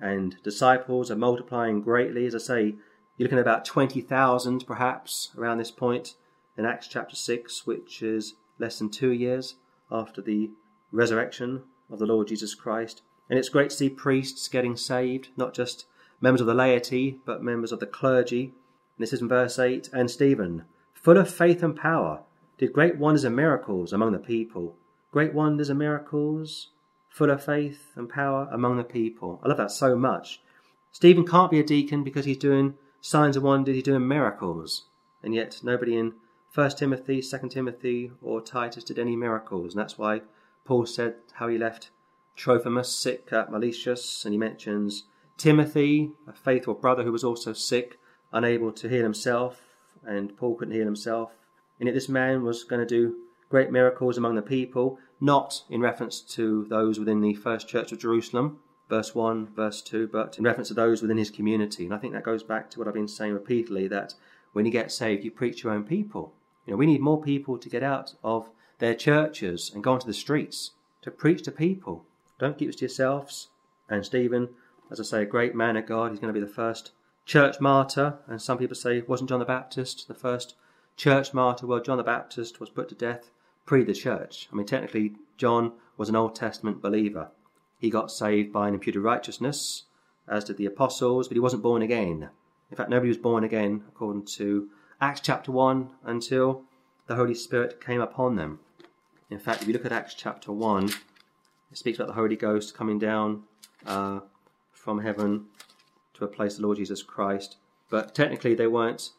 And 0.00 0.36
disciples 0.42 1.10
are 1.10 1.16
multiplying 1.16 1.80
greatly. 1.80 2.26
As 2.26 2.34
I 2.34 2.38
say, 2.38 2.62
you're 3.16 3.26
looking 3.26 3.38
at 3.38 3.42
about 3.42 3.64
20,000 3.64 4.66
perhaps 4.66 5.30
around 5.36 5.58
this 5.58 5.70
point 5.70 6.14
in 6.56 6.64
Acts 6.64 6.88
chapter 6.88 7.14
6, 7.14 7.66
which 7.66 8.02
is 8.02 8.34
less 8.58 8.78
than 8.78 8.88
two 8.88 9.12
years 9.12 9.56
after 9.90 10.20
the 10.20 10.50
resurrection 10.90 11.62
of 11.90 11.98
the 11.98 12.06
Lord 12.06 12.28
Jesus 12.28 12.54
Christ. 12.54 13.02
And 13.28 13.38
it's 13.38 13.48
great 13.48 13.70
to 13.70 13.76
see 13.76 13.88
priests 13.88 14.48
getting 14.48 14.76
saved, 14.76 15.28
not 15.36 15.54
just 15.54 15.86
members 16.22 16.40
of 16.40 16.46
the 16.46 16.54
laity, 16.54 17.20
but 17.26 17.42
members 17.42 17.72
of 17.72 17.80
the 17.80 17.86
clergy. 17.86 18.44
And 18.96 19.02
this 19.02 19.12
is 19.12 19.20
in 19.20 19.28
verse 19.28 19.58
8 19.58 19.90
And 19.92 20.10
Stephen, 20.10 20.64
full 20.94 21.18
of 21.18 21.28
faith 21.28 21.62
and 21.62 21.76
power, 21.76 22.22
did 22.56 22.72
great 22.72 22.96
wonders 22.96 23.24
and 23.24 23.36
miracles 23.36 23.92
among 23.92 24.12
the 24.12 24.18
people. 24.18 24.76
Great 25.10 25.34
wonders 25.34 25.68
and 25.68 25.78
miracles, 25.78 26.68
full 27.10 27.30
of 27.30 27.44
faith 27.44 27.92
and 27.96 28.08
power 28.08 28.48
among 28.50 28.78
the 28.78 28.84
people. 28.84 29.40
I 29.42 29.48
love 29.48 29.58
that 29.58 29.70
so 29.70 29.96
much. 29.96 30.40
Stephen 30.92 31.26
can't 31.26 31.50
be 31.50 31.60
a 31.60 31.64
deacon 31.64 32.04
because 32.04 32.24
he's 32.24 32.38
doing 32.38 32.74
signs 33.00 33.36
and 33.36 33.44
wonders, 33.44 33.74
he's 33.74 33.84
doing 33.84 34.06
miracles. 34.06 34.84
And 35.22 35.34
yet 35.34 35.60
nobody 35.62 35.96
in 35.96 36.14
1 36.54 36.70
Timothy, 36.70 37.20
2 37.20 37.48
Timothy, 37.48 38.12
or 38.22 38.40
Titus 38.40 38.84
did 38.84 38.98
any 38.98 39.16
miracles. 39.16 39.74
And 39.74 39.80
that's 39.80 39.98
why 39.98 40.22
Paul 40.64 40.86
said 40.86 41.16
how 41.34 41.48
he 41.48 41.58
left 41.58 41.90
Trophimus 42.36 42.94
sick 42.94 43.28
at 43.32 43.50
Miletus, 43.50 44.24
and 44.24 44.32
he 44.32 44.38
mentions 44.38 45.04
Timothy, 45.42 46.12
a 46.28 46.32
faithful 46.32 46.74
brother 46.74 47.02
who 47.02 47.10
was 47.10 47.24
also 47.24 47.52
sick, 47.52 47.98
unable 48.32 48.70
to 48.70 48.88
heal 48.88 49.02
himself, 49.02 49.60
and 50.06 50.36
Paul 50.36 50.54
couldn't 50.54 50.72
heal 50.72 50.84
himself. 50.84 51.32
And 51.80 51.88
yet 51.88 51.94
this 51.94 52.08
man 52.08 52.44
was 52.44 52.62
going 52.62 52.78
to 52.78 52.86
do 52.86 53.16
great 53.48 53.72
miracles 53.72 54.16
among 54.16 54.36
the 54.36 54.42
people, 54.42 55.00
not 55.20 55.64
in 55.68 55.80
reference 55.80 56.20
to 56.36 56.64
those 56.66 57.00
within 57.00 57.20
the 57.20 57.34
first 57.34 57.66
church 57.66 57.90
of 57.90 57.98
Jerusalem, 57.98 58.60
verse 58.88 59.16
1, 59.16 59.48
verse 59.48 59.82
2, 59.82 60.06
but 60.06 60.38
in 60.38 60.44
reference 60.44 60.68
to 60.68 60.74
those 60.74 61.02
within 61.02 61.18
his 61.18 61.28
community. 61.28 61.86
And 61.86 61.92
I 61.92 61.98
think 61.98 62.12
that 62.12 62.22
goes 62.22 62.44
back 62.44 62.70
to 62.70 62.78
what 62.78 62.86
I've 62.86 62.94
been 62.94 63.08
saying 63.08 63.32
repeatedly 63.32 63.88
that 63.88 64.14
when 64.52 64.64
you 64.64 64.70
get 64.70 64.92
saved, 64.92 65.24
you 65.24 65.32
preach 65.32 65.64
your 65.64 65.72
own 65.72 65.82
people. 65.82 66.32
You 66.66 66.74
know, 66.74 66.76
we 66.76 66.86
need 66.86 67.00
more 67.00 67.20
people 67.20 67.58
to 67.58 67.68
get 67.68 67.82
out 67.82 68.14
of 68.22 68.48
their 68.78 68.94
churches 68.94 69.72
and 69.74 69.82
go 69.82 69.94
onto 69.94 70.06
the 70.06 70.14
streets 70.14 70.70
to 71.00 71.10
preach 71.10 71.42
to 71.42 71.50
people. 71.50 72.04
Don't 72.38 72.56
keep 72.56 72.68
it 72.68 72.78
to 72.78 72.82
yourselves. 72.82 73.48
And 73.88 74.06
Stephen, 74.06 74.50
as 74.92 75.00
I 75.00 75.04
say, 75.04 75.22
a 75.22 75.26
great 75.26 75.54
man 75.54 75.76
of 75.78 75.86
God, 75.86 76.10
he's 76.10 76.20
going 76.20 76.32
to 76.32 76.38
be 76.38 76.44
the 76.44 76.52
first 76.52 76.92
church 77.24 77.60
martyr. 77.60 78.18
And 78.26 78.42
some 78.42 78.58
people 78.58 78.76
say, 78.76 79.00
wasn't 79.00 79.30
John 79.30 79.38
the 79.38 79.46
Baptist 79.46 80.06
the 80.06 80.14
first 80.14 80.54
church 80.96 81.32
martyr? 81.32 81.66
Well, 81.66 81.80
John 81.80 81.96
the 81.96 82.04
Baptist 82.04 82.60
was 82.60 82.68
put 82.68 82.90
to 82.90 82.94
death 82.94 83.30
pre 83.64 83.84
the 83.84 83.94
church. 83.94 84.48
I 84.52 84.56
mean, 84.56 84.66
technically, 84.66 85.14
John 85.38 85.72
was 85.96 86.10
an 86.10 86.16
Old 86.16 86.34
Testament 86.34 86.82
believer. 86.82 87.30
He 87.78 87.88
got 87.88 88.10
saved 88.10 88.52
by 88.52 88.68
an 88.68 88.74
imputed 88.74 89.02
righteousness, 89.02 89.84
as 90.28 90.44
did 90.44 90.58
the 90.58 90.66
apostles, 90.66 91.26
but 91.26 91.36
he 91.36 91.40
wasn't 91.40 91.62
born 91.62 91.80
again. 91.80 92.28
In 92.70 92.76
fact, 92.76 92.90
nobody 92.90 93.08
was 93.08 93.18
born 93.18 93.44
again, 93.44 93.84
according 93.88 94.26
to 94.36 94.68
Acts 95.00 95.20
chapter 95.20 95.50
1, 95.50 95.90
until 96.04 96.64
the 97.06 97.16
Holy 97.16 97.34
Spirit 97.34 97.80
came 97.80 98.00
upon 98.00 98.36
them. 98.36 98.60
In 99.30 99.38
fact, 99.38 99.62
if 99.62 99.68
you 99.68 99.72
look 99.72 99.86
at 99.86 99.92
Acts 99.92 100.14
chapter 100.14 100.52
1, 100.52 100.90
it 101.70 101.78
speaks 101.78 101.98
about 101.98 102.08
the 102.08 102.14
Holy 102.14 102.36
Ghost 102.36 102.74
coming 102.74 102.98
down 102.98 103.44
uh, 103.86 104.20
from 104.82 104.98
heaven 104.98 105.46
to 106.12 106.24
a 106.24 106.28
place 106.28 106.56
the 106.56 106.62
Lord 106.62 106.78
Jesus 106.78 107.04
Christ. 107.04 107.56
But 107.88 108.16
technically, 108.16 108.54
they 108.54 108.66
weren't 108.66 109.10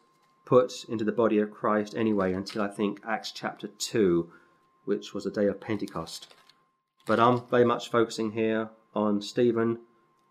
put 0.44 0.84
into 0.90 1.04
the 1.04 1.12
body 1.12 1.38
of 1.38 1.50
Christ 1.50 1.94
anyway 1.96 2.34
until 2.34 2.60
I 2.60 2.68
think 2.68 3.00
Acts 3.06 3.32
chapter 3.32 3.68
2, 3.68 4.30
which 4.84 5.14
was 5.14 5.24
the 5.24 5.30
day 5.30 5.46
of 5.46 5.60
Pentecost. 5.60 6.34
But 7.06 7.18
I'm 7.18 7.46
very 7.46 7.64
much 7.64 7.90
focusing 7.90 8.32
here 8.32 8.68
on 8.94 9.22
Stephen 9.22 9.78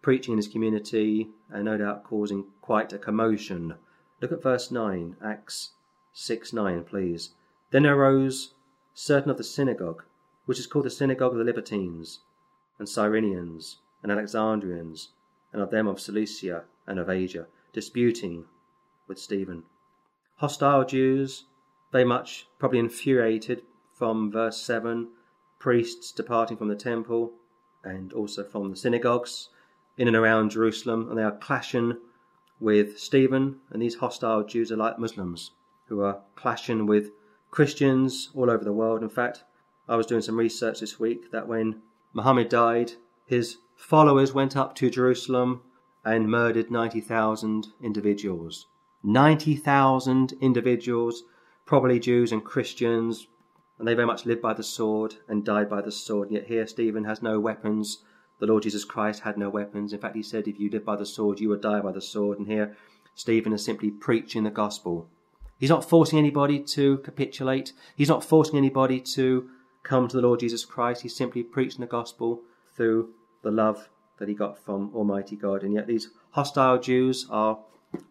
preaching 0.04 0.34
in 0.34 0.38
his 0.38 0.48
community 0.48 1.30
and 1.50 1.66
no 1.66 1.78
doubt 1.78 2.04
causing 2.04 2.46
quite 2.62 2.94
a 2.94 3.00
commotion. 3.00 3.74
Look 4.22 4.32
at 4.32 4.44
verse 4.44 4.70
9, 4.70 5.16
Acts 5.24 5.72
6 6.14 6.54
9, 6.54 6.84
please. 6.84 7.32
Then 7.72 7.84
there 7.84 7.96
arose 7.96 8.54
certain 8.94 9.32
of 9.32 9.38
the 9.38 9.44
synagogue, 9.44 10.04
which 10.46 10.60
is 10.60 10.68
called 10.68 10.86
the 10.86 10.92
synagogue 10.92 11.32
of 11.32 11.40
the 11.40 11.44
Libertines, 11.44 12.20
and 12.78 12.88
Cyrenians, 12.88 13.78
and 14.04 14.12
Alexandrians, 14.12 15.10
and 15.54 15.62
of 15.62 15.70
them 15.70 15.88
of 15.88 16.02
Cilicia 16.02 16.64
and 16.86 17.00
of 17.00 17.10
Asia, 17.10 17.48
disputing 17.72 18.46
with 19.08 19.20
Stephen. 19.20 19.64
Hostile 20.38 20.84
Jews, 20.84 21.46
very 21.92 22.04
much 22.04 22.48
probably 22.60 22.80
infuriated 22.80 23.62
from 23.94 24.32
verse 24.32 24.60
7 24.62 25.10
priests 25.60 26.12
departing 26.12 26.58
from 26.58 26.68
the 26.68 26.76
temple 26.76 27.32
and 27.84 28.12
also 28.12 28.44
from 28.44 28.72
the 28.72 28.76
synagogues 28.76 29.50
in 29.98 30.08
and 30.08 30.18
around 30.18 30.52
Jerusalem, 30.52 31.08
and 31.10 31.18
they 31.18 31.24
are 31.24 31.38
clashing 31.38 31.98
with 32.60 32.98
Stephen, 32.98 33.58
and 33.70 33.82
these 33.82 33.96
hostile 33.96 34.44
Jews 34.44 34.72
are 34.72 34.78
like 34.78 34.98
Muslims 34.98 35.52
who 35.88 36.02
are 36.02 36.22
clashing 36.36 36.88
with 36.88 37.12
Christians 37.52 38.32
all 38.34 38.50
over 38.50 38.64
the 38.64 38.74
world. 38.74 39.04
In 39.04 39.10
fact, 39.10 39.44
I 39.88 39.96
was 39.96 40.06
doing 40.06 40.22
some 40.22 40.38
research 40.40 40.80
this 40.80 41.00
week 41.00 41.32
that 41.32 41.48
when 41.48 41.82
Muhammad 42.14 42.50
died, 42.50 42.94
his 43.26 43.58
followers 43.84 44.34
went 44.34 44.56
up 44.56 44.74
to 44.74 44.90
Jerusalem 44.90 45.62
and 46.06 46.32
murdered 46.32 46.72
90,000 46.72 47.68
individuals. 47.82 48.68
90,000 49.04 50.34
individuals, 50.40 51.24
probably 51.66 52.00
Jews 52.00 52.32
and 52.32 52.46
Christians, 52.46 53.28
and 53.78 53.86
they 53.86 53.94
very 53.94 54.08
much 54.08 54.26
lived 54.26 54.42
by 54.42 54.54
the 54.54 54.64
sword 54.64 55.16
and 55.28 55.44
died 55.44 55.70
by 55.70 55.82
the 55.82 55.92
sword. 55.92 56.30
And 56.30 56.38
yet 56.38 56.48
here 56.48 56.66
Stephen 56.66 57.04
has 57.04 57.22
no 57.22 57.42
weapons. 57.42 58.04
The 58.40 58.46
Lord 58.46 58.64
Jesus 58.64 58.86
Christ 58.86 59.24
had 59.24 59.38
no 59.38 59.50
weapons. 59.50 59.92
In 59.92 60.00
fact, 60.00 60.16
he 60.16 60.24
said, 60.24 60.48
if 60.48 60.60
you 60.62 60.70
live 60.70 60.86
by 60.86 60.96
the 60.96 61.06
sword, 61.06 61.42
you 61.42 61.50
will 61.50 61.58
die 61.58 61.82
by 61.82 61.92
the 61.92 62.02
sword. 62.02 62.40
And 62.40 62.48
here 62.48 62.78
Stephen 63.16 63.52
is 63.52 63.66
simply 63.66 63.92
preaching 63.92 64.46
the 64.46 64.50
gospel. 64.50 65.10
He's 65.60 65.70
not 65.70 65.88
forcing 65.88 66.20
anybody 66.20 66.60
to 66.60 67.00
capitulate. 67.00 67.74
He's 67.98 68.10
not 68.10 68.24
forcing 68.24 68.58
anybody 68.58 69.02
to 69.16 69.50
come 69.84 70.08
to 70.08 70.16
the 70.16 70.26
Lord 70.26 70.40
Jesus 70.40 70.64
Christ. 70.64 71.02
He's 71.02 71.16
simply 71.16 71.44
preaching 71.44 71.82
the 71.82 71.88
gospel 71.88 72.44
through 72.78 73.10
the 73.44 73.52
love 73.52 73.90
that 74.18 74.28
he 74.28 74.34
got 74.34 74.58
from 74.58 74.92
Almighty 74.96 75.36
God. 75.36 75.64
And 75.64 75.74
yet 75.74 75.88
these 75.88 76.10
hostile 76.32 76.80
Jews 76.80 77.28
are 77.30 77.60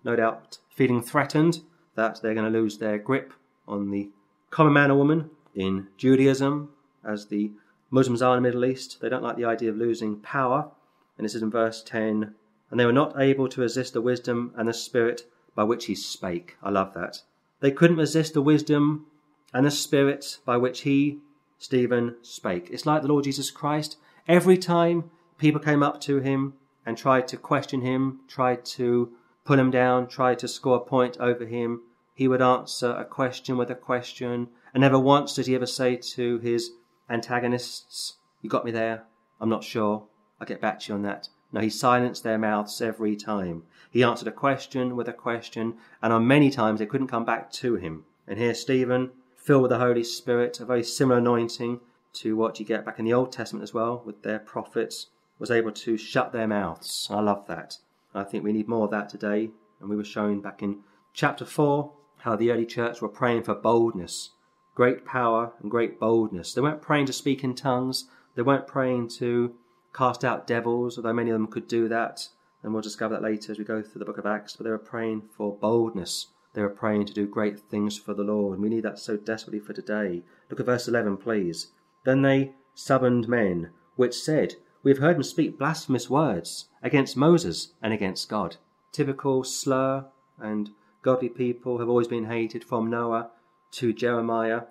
no 0.04 0.16
doubt 0.16 0.58
feeling 0.68 1.02
threatened 1.02 1.60
that 1.94 2.20
they're 2.22 2.34
going 2.34 2.50
to 2.50 2.58
lose 2.58 2.78
their 2.78 2.98
grip 2.98 3.32
on 3.66 3.90
the 3.90 4.10
common 4.50 4.72
man 4.72 4.90
or 4.90 4.96
woman 4.96 5.30
in 5.54 5.88
Judaism, 5.96 6.70
as 7.04 7.26
the 7.26 7.50
Muslims 7.90 8.22
are 8.22 8.36
in 8.36 8.42
the 8.42 8.48
Middle 8.48 8.64
East. 8.64 8.98
They 9.00 9.08
don't 9.08 9.22
like 9.22 9.36
the 9.36 9.44
idea 9.44 9.70
of 9.70 9.76
losing 9.76 10.20
power. 10.20 10.70
And 11.18 11.24
this 11.24 11.34
is 11.34 11.42
in 11.42 11.50
verse 11.50 11.82
10 11.82 12.34
and 12.72 12.80
they 12.80 12.86
were 12.86 12.92
not 12.92 13.20
able 13.20 13.48
to 13.48 13.60
resist 13.60 13.92
the 13.92 14.00
wisdom 14.00 14.50
and 14.56 14.66
the 14.66 14.72
spirit 14.72 15.26
by 15.54 15.62
which 15.62 15.84
he 15.84 15.94
spake. 15.94 16.56
I 16.62 16.70
love 16.70 16.94
that. 16.94 17.20
They 17.60 17.70
couldn't 17.70 17.98
resist 17.98 18.32
the 18.32 18.40
wisdom 18.40 19.06
and 19.52 19.66
the 19.66 19.70
spirit 19.70 20.38
by 20.46 20.56
which 20.56 20.80
he, 20.80 21.18
Stephen, 21.58 22.16
spake. 22.22 22.68
It's 22.70 22.86
like 22.86 23.02
the 23.02 23.08
Lord 23.08 23.24
Jesus 23.24 23.50
Christ. 23.50 23.98
Every 24.26 24.56
time 24.56 25.10
people 25.42 25.60
came 25.60 25.82
up 25.82 26.00
to 26.00 26.20
him 26.20 26.54
and 26.86 26.96
tried 26.96 27.26
to 27.26 27.36
question 27.36 27.80
him, 27.80 28.20
tried 28.28 28.64
to 28.64 29.12
pull 29.44 29.58
him 29.58 29.72
down, 29.72 30.06
tried 30.06 30.38
to 30.38 30.46
score 30.46 30.76
a 30.76 30.80
point 30.80 31.16
over 31.18 31.44
him, 31.44 31.80
he 32.14 32.28
would 32.28 32.40
answer 32.40 32.92
a 32.92 33.04
question 33.04 33.56
with 33.56 33.68
a 33.68 33.74
question. 33.74 34.46
And 34.72 34.82
never 34.82 35.00
once 35.00 35.34
did 35.34 35.48
he 35.48 35.56
ever 35.56 35.66
say 35.66 35.96
to 35.96 36.38
his 36.38 36.70
antagonists, 37.10 38.18
You 38.40 38.48
got 38.48 38.64
me 38.64 38.70
there? 38.70 39.02
I'm 39.40 39.48
not 39.48 39.64
sure. 39.64 40.04
I'll 40.40 40.46
get 40.46 40.60
back 40.60 40.78
to 40.80 40.88
you 40.90 40.94
on 40.94 41.02
that. 41.02 41.28
No, 41.52 41.60
he 41.60 41.70
silenced 41.70 42.22
their 42.22 42.38
mouths 42.38 42.80
every 42.80 43.16
time. 43.16 43.64
He 43.90 44.04
answered 44.04 44.28
a 44.28 44.32
question 44.32 44.94
with 44.94 45.08
a 45.08 45.12
question, 45.12 45.74
and 46.00 46.12
on 46.12 46.24
many 46.24 46.50
times 46.50 46.78
they 46.78 46.86
couldn't 46.86 47.08
come 47.08 47.24
back 47.24 47.50
to 47.52 47.74
him. 47.74 48.04
And 48.28 48.38
here 48.38 48.54
Stephen, 48.54 49.10
filled 49.34 49.62
with 49.62 49.70
the 49.70 49.78
Holy 49.78 50.04
Spirit, 50.04 50.60
a 50.60 50.64
very 50.64 50.84
similar 50.84 51.18
anointing 51.18 51.80
to 52.14 52.36
what 52.36 52.60
you 52.60 52.64
get 52.64 52.84
back 52.84 53.00
in 53.00 53.04
the 53.04 53.12
Old 53.12 53.32
Testament 53.32 53.64
as 53.64 53.74
well 53.74 54.02
with 54.06 54.22
their 54.22 54.38
prophets, 54.38 55.08
was 55.38 55.50
able 55.50 55.72
to 55.72 55.96
shut 55.96 56.32
their 56.32 56.46
mouths. 56.46 57.08
I 57.10 57.20
love 57.20 57.46
that. 57.48 57.78
I 58.14 58.24
think 58.24 58.44
we 58.44 58.52
need 58.52 58.68
more 58.68 58.84
of 58.84 58.90
that 58.90 59.08
today. 59.08 59.50
And 59.80 59.88
we 59.88 59.96
were 59.96 60.04
shown 60.04 60.40
back 60.40 60.62
in 60.62 60.80
chapter 61.12 61.44
4 61.44 61.92
how 62.18 62.36
the 62.36 62.52
early 62.52 62.66
church 62.66 63.02
were 63.02 63.08
praying 63.08 63.42
for 63.42 63.54
boldness, 63.54 64.30
great 64.74 65.04
power 65.04 65.52
and 65.60 65.70
great 65.70 65.98
boldness. 65.98 66.54
They 66.54 66.60
weren't 66.60 66.80
praying 66.80 67.06
to 67.06 67.12
speak 67.12 67.42
in 67.42 67.54
tongues, 67.54 68.04
they 68.36 68.42
weren't 68.42 68.66
praying 68.66 69.08
to 69.18 69.54
cast 69.92 70.24
out 70.24 70.46
devils, 70.46 70.96
although 70.96 71.12
many 71.12 71.30
of 71.30 71.34
them 71.34 71.48
could 71.48 71.68
do 71.68 71.88
that. 71.88 72.28
And 72.62 72.72
we'll 72.72 72.82
discover 72.82 73.14
that 73.14 73.22
later 73.22 73.50
as 73.50 73.58
we 73.58 73.64
go 73.64 73.82
through 73.82 73.98
the 73.98 74.04
book 74.04 74.18
of 74.18 74.26
Acts. 74.26 74.56
But 74.56 74.64
they 74.64 74.70
were 74.70 74.78
praying 74.78 75.22
for 75.36 75.56
boldness. 75.56 76.28
They 76.54 76.62
were 76.62 76.68
praying 76.68 77.06
to 77.06 77.14
do 77.14 77.26
great 77.26 77.58
things 77.58 77.98
for 77.98 78.14
the 78.14 78.22
Lord. 78.22 78.54
And 78.54 78.62
we 78.62 78.68
need 78.68 78.84
that 78.84 78.98
so 78.98 79.16
desperately 79.16 79.58
for 79.58 79.72
today. 79.72 80.22
Look 80.48 80.60
at 80.60 80.66
verse 80.66 80.86
11, 80.86 81.16
please. 81.16 81.72
Then 82.04 82.22
they 82.22 82.52
suborned 82.74 83.28
men, 83.28 83.70
which 83.96 84.14
said, 84.14 84.54
We 84.82 84.90
have 84.90 84.98
heard 84.98 85.16
him 85.16 85.22
speak 85.22 85.58
blasphemous 85.58 86.10
words 86.10 86.66
against 86.82 87.16
Moses 87.16 87.72
and 87.80 87.92
against 87.92 88.28
God. 88.28 88.56
Typical 88.90 89.44
slur 89.44 90.06
and 90.40 90.70
godly 91.02 91.28
people 91.28 91.78
have 91.78 91.88
always 91.88 92.08
been 92.08 92.24
hated 92.24 92.64
from 92.64 92.90
Noah 92.90 93.30
to 93.72 93.92
Jeremiah. 93.92 94.62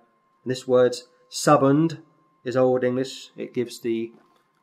And 0.44 0.52
this 0.52 0.68
word 0.68 0.98
suborned 1.30 2.00
is 2.44 2.58
Old 2.58 2.84
English. 2.84 3.30
It 3.38 3.54
gives 3.54 3.80
the, 3.80 4.12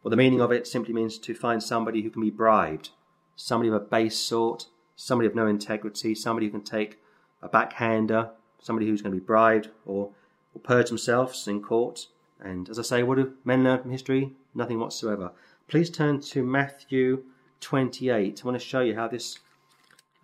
well, 0.02 0.10
the 0.10 0.16
meaning 0.16 0.40
of 0.42 0.52
it 0.52 0.66
simply 0.66 0.92
means 0.92 1.18
to 1.18 1.34
find 1.34 1.62
somebody 1.62 2.02
who 2.02 2.10
can 2.10 2.22
be 2.22 2.30
bribed, 2.30 2.90
somebody 3.34 3.68
of 3.68 3.74
a 3.74 3.80
base 3.80 4.18
sort, 4.18 4.66
somebody 4.96 5.26
of 5.26 5.34
no 5.34 5.46
integrity, 5.46 6.14
somebody 6.14 6.46
who 6.46 6.52
can 6.52 6.62
take 6.62 7.00
a 7.40 7.48
backhander, 7.48 8.30
somebody 8.60 8.86
who's 8.86 9.00
going 9.00 9.14
to 9.14 9.20
be 9.20 9.24
bribed 9.24 9.70
or, 9.86 10.10
or 10.54 10.60
purge 10.62 10.88
themselves 10.88 11.48
in 11.48 11.62
court. 11.62 12.08
And 12.40 12.68
as 12.68 12.78
I 12.78 12.82
say, 12.82 13.02
what 13.02 13.16
do 13.16 13.34
men 13.44 13.64
learn 13.64 13.80
from 13.80 13.90
history? 13.90 14.32
Nothing 14.54 14.78
whatsoever. 14.78 15.32
Please 15.66 15.90
turn 15.90 16.20
to 16.20 16.44
Matthew 16.44 17.24
28. 17.60 18.40
I 18.42 18.46
want 18.46 18.60
to 18.60 18.64
show 18.64 18.80
you 18.80 18.94
how 18.94 19.08
this 19.08 19.38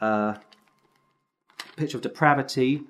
uh, 0.01 0.35
picture 1.77 1.97
of 1.97 2.03
depravity 2.03 2.85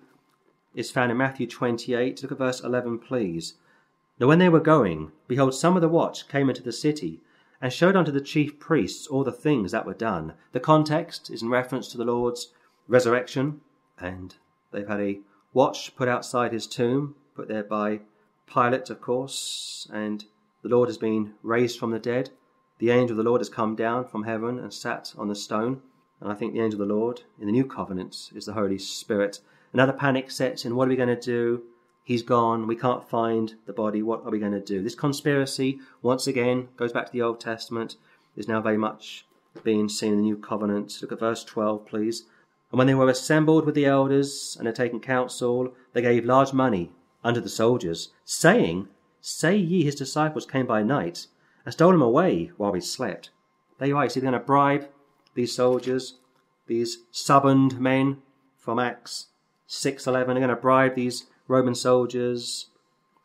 is 0.75 0.91
found 0.91 1.11
in 1.11 1.17
Matthew 1.17 1.47
28. 1.47 2.23
Look 2.23 2.33
at 2.33 2.39
verse 2.39 2.61
11, 2.61 2.99
please. 2.99 3.55
Now, 4.21 4.27
when 4.27 4.39
they 4.39 4.49
were 4.49 4.61
going, 4.61 5.13
behold, 5.27 5.55
some 5.55 5.77
of 5.77 5.83
the 5.83 5.89
watch 5.89 6.29
came 6.29 6.49
into 6.49 6.63
the 6.63 6.73
city 6.73 7.21
and 7.61 7.73
showed 7.73 7.97
unto 7.97 8.13
the 8.13 8.21
chief 8.21 8.59
priests 8.59 9.07
all 9.07 9.25
the 9.25 9.33
things 9.33 9.73
that 9.73 9.87
were 9.87 9.95
done. 9.95 10.35
The 10.53 10.61
context 10.61 11.31
is 11.31 11.43
in 11.43 11.49
reference 11.49 11.89
to 11.89 11.99
the 11.99 12.05
Lord's 12.05 12.53
resurrection, 12.89 13.61
and 13.99 14.35
they've 14.71 14.87
had 14.87 15.01
a 15.01 15.21
watch 15.53 15.97
put 15.97 16.09
outside 16.09 16.53
his 16.53 16.67
tomb, 16.67 17.15
put 17.35 17.49
there 17.49 17.65
by 17.65 18.01
Pilate, 18.47 18.91
of 18.91 19.01
course, 19.01 19.89
and 19.93 20.25
the 20.63 20.69
Lord 20.69 20.89
has 20.89 20.99
been 20.99 21.35
raised 21.43 21.79
from 21.79 21.91
the 21.91 21.99
dead. 21.99 22.31
The 22.79 22.91
angel 22.91 23.19
of 23.19 23.25
the 23.25 23.29
Lord 23.29 23.41
has 23.41 23.49
come 23.49 23.77
down 23.77 24.07
from 24.07 24.25
heaven 24.25 24.59
and 24.59 24.73
sat 24.73 25.15
on 25.17 25.29
the 25.29 25.35
stone. 25.35 25.83
And 26.21 26.31
I 26.31 26.35
think 26.35 26.53
the 26.53 26.61
angel 26.61 26.81
of 26.81 26.89
the 26.89 26.95
Lord 26.95 27.23
in 27.39 27.47
the 27.47 27.53
new 27.53 27.67
covenant 27.67 28.31
is 28.35 28.47
the 28.47 28.55
Holy 28.55 28.79
Spirit. 28.79 29.41
Another 29.73 29.93
panic 29.93 30.31
sets 30.31 30.65
in. 30.65 30.75
What 30.75 30.87
are 30.87 30.91
we 30.91 30.97
going 30.97 31.09
to 31.09 31.21
do? 31.21 31.65
He's 32.03 32.23
gone. 32.23 32.67
We 32.67 32.77
can't 32.77 33.09
find 33.09 33.55
the 33.67 33.73
body. 33.73 34.03
What 34.03 34.25
are 34.25 34.31
we 34.31 34.39
going 34.39 34.53
to 34.53 34.61
do? 34.61 34.83
This 34.83 34.95
conspiracy, 34.95 35.81
once 36.03 36.27
again, 36.27 36.69
goes 36.77 36.93
back 36.93 37.07
to 37.07 37.13
the 37.13 37.23
Old 37.23 37.41
Testament, 37.41 37.97
is 38.37 38.49
now 38.49 38.61
very 38.61 38.79
much 38.79 39.27
being 39.63 39.89
seen 39.89 40.13
in 40.13 40.19
the 40.19 40.23
New 40.23 40.37
Covenant. 40.37 40.99
Look 41.03 41.13
at 41.13 41.21
verse 41.21 41.45
12, 41.45 41.87
please. 41.87 42.25
And 42.71 42.79
when 42.79 42.87
they 42.87 42.95
were 42.95 43.09
assembled 43.09 43.67
with 43.67 43.75
the 43.75 43.87
elders 43.87 44.57
and 44.59 44.67
had 44.67 44.77
taken 44.77 45.01
counsel, 45.01 45.75
they 45.93 46.03
gave 46.03 46.25
large 46.25 46.53
money 46.53 46.91
unto 47.25 47.41
the 47.41 47.49
soldiers, 47.49 48.11
saying, 48.25 48.89
Say 49.21 49.57
ye 49.57 49.83
his 49.83 49.95
disciples 49.95 50.45
came 50.45 50.67
by 50.67 50.83
night 50.83 51.27
and 51.65 51.73
stole 51.73 51.95
him 51.95 52.03
away 52.03 52.53
while 52.59 52.73
we 52.73 52.81
slept. 52.81 53.31
There 53.79 53.89
you 53.89 53.97
are. 53.97 54.05
You 54.05 54.11
see, 54.11 54.21
they're 54.21 54.31
going 54.31 54.41
to 54.41 54.47
bribe 54.47 54.89
these 55.35 55.55
soldiers, 55.55 56.19
these 56.67 56.99
suborned 57.11 57.81
men 57.81 58.19
from 58.59 58.79
Acts 58.79 59.29
6.11. 59.69 60.13
They're 60.13 60.35
going 60.35 60.49
to 60.49 60.57
bribe 60.57 60.95
these 60.95 61.27
Roman 61.49 61.75
soldiers. 61.75 62.67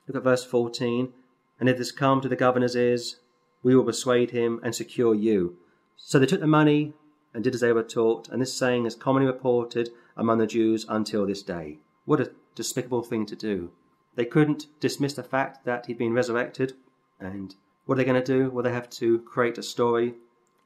Look 0.08 0.18
at 0.18 0.24
verse 0.24 0.44
14. 0.44 1.14
And 1.60 1.70
if 1.70 1.78
this 1.78 1.92
come 1.92 2.22
to 2.22 2.30
the 2.30 2.36
governor's 2.36 2.76
ears, 2.76 3.18
we 3.62 3.76
will 3.76 3.84
persuade 3.84 4.32
him 4.32 4.60
and 4.64 4.74
secure 4.74 5.14
you. 5.14 5.58
So 5.98 6.18
they 6.18 6.26
took 6.26 6.40
the 6.40 6.48
money 6.48 6.94
and 7.34 7.44
did 7.44 7.54
as 7.54 7.62
they 7.62 7.74
were 7.74 7.84
taught, 7.84 8.30
and 8.30 8.42
this 8.42 8.54
saying 8.54 8.86
is 8.86 8.96
commonly 8.96 9.28
reported 9.28 9.90
among 10.16 10.40
the 10.40 10.48
Jews 10.48 10.86
until 10.90 11.26
this 11.26 11.44
day. 11.44 11.78
What 12.06 12.22
a 12.22 12.32
despicable 12.56 13.04
thing 13.04 13.26
to 13.28 13.36
do. 13.36 13.72
They 14.20 14.26
couldn't 14.26 14.68
dismiss 14.82 15.14
the 15.14 15.24
fact 15.24 15.64
that 15.64 15.86
he'd 15.86 15.98
been 15.98 16.12
resurrected, 16.12 16.74
and 17.22 17.56
what 17.86 17.94
are 17.94 18.00
they 18.00 18.04
going 18.04 18.22
to 18.22 18.34
do? 18.38 18.50
Well, 18.50 18.66
they 18.66 18.74
have 18.74 18.90
to 18.90 19.20
create 19.20 19.58
a 19.58 19.64
story, 19.64 20.16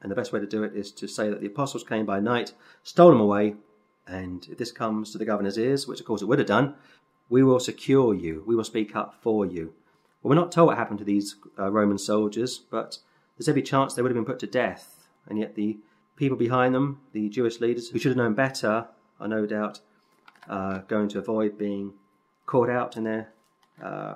and 0.02 0.10
the 0.10 0.16
best 0.16 0.32
way 0.32 0.40
to 0.40 0.46
do 0.46 0.64
it 0.64 0.74
is 0.74 0.90
to 0.90 1.06
say 1.06 1.30
that 1.30 1.40
the 1.40 1.46
apostles 1.46 1.84
came 1.84 2.04
by 2.04 2.18
night, 2.18 2.52
stole 2.82 3.12
him 3.12 3.20
away, 3.20 3.54
and 4.08 4.44
if 4.50 4.58
this 4.58 4.72
comes 4.72 5.12
to 5.12 5.18
the 5.18 5.24
governor's 5.24 5.56
ears, 5.56 5.86
which 5.86 6.00
of 6.00 6.06
course 6.06 6.20
it 6.20 6.24
would 6.24 6.40
have 6.40 6.48
done, 6.48 6.74
we 7.28 7.44
will 7.44 7.60
secure 7.60 8.12
you, 8.12 8.42
we 8.44 8.56
will 8.56 8.64
speak 8.64 8.96
up 8.96 9.14
for 9.22 9.46
you. 9.46 9.72
Well, 10.20 10.30
we're 10.30 10.42
not 10.42 10.50
told 10.50 10.66
what 10.66 10.76
happened 10.76 10.98
to 10.98 11.04
these 11.04 11.36
uh, 11.56 11.70
Roman 11.70 11.98
soldiers, 11.98 12.58
but 12.58 12.98
there's 13.38 13.48
every 13.48 13.62
chance 13.62 13.94
they 13.94 14.02
would 14.02 14.10
have 14.10 14.16
been 14.16 14.24
put 14.24 14.40
to 14.40 14.48
death, 14.48 15.06
and 15.28 15.38
yet 15.38 15.54
the 15.54 15.78
people 16.16 16.36
behind 16.36 16.74
them, 16.74 17.02
the 17.12 17.28
Jewish 17.28 17.60
leaders 17.60 17.90
who 17.90 18.00
should 18.00 18.10
have 18.10 18.16
known 18.16 18.34
better, 18.34 18.88
are 19.20 19.28
no 19.28 19.46
doubt 19.46 19.78
uh, 20.48 20.78
going 20.88 21.06
to 21.10 21.20
avoid 21.20 21.56
being 21.56 21.92
caught 22.46 22.68
out 22.68 22.96
in 22.96 23.04
their 23.04 23.28
uh, 23.82 24.14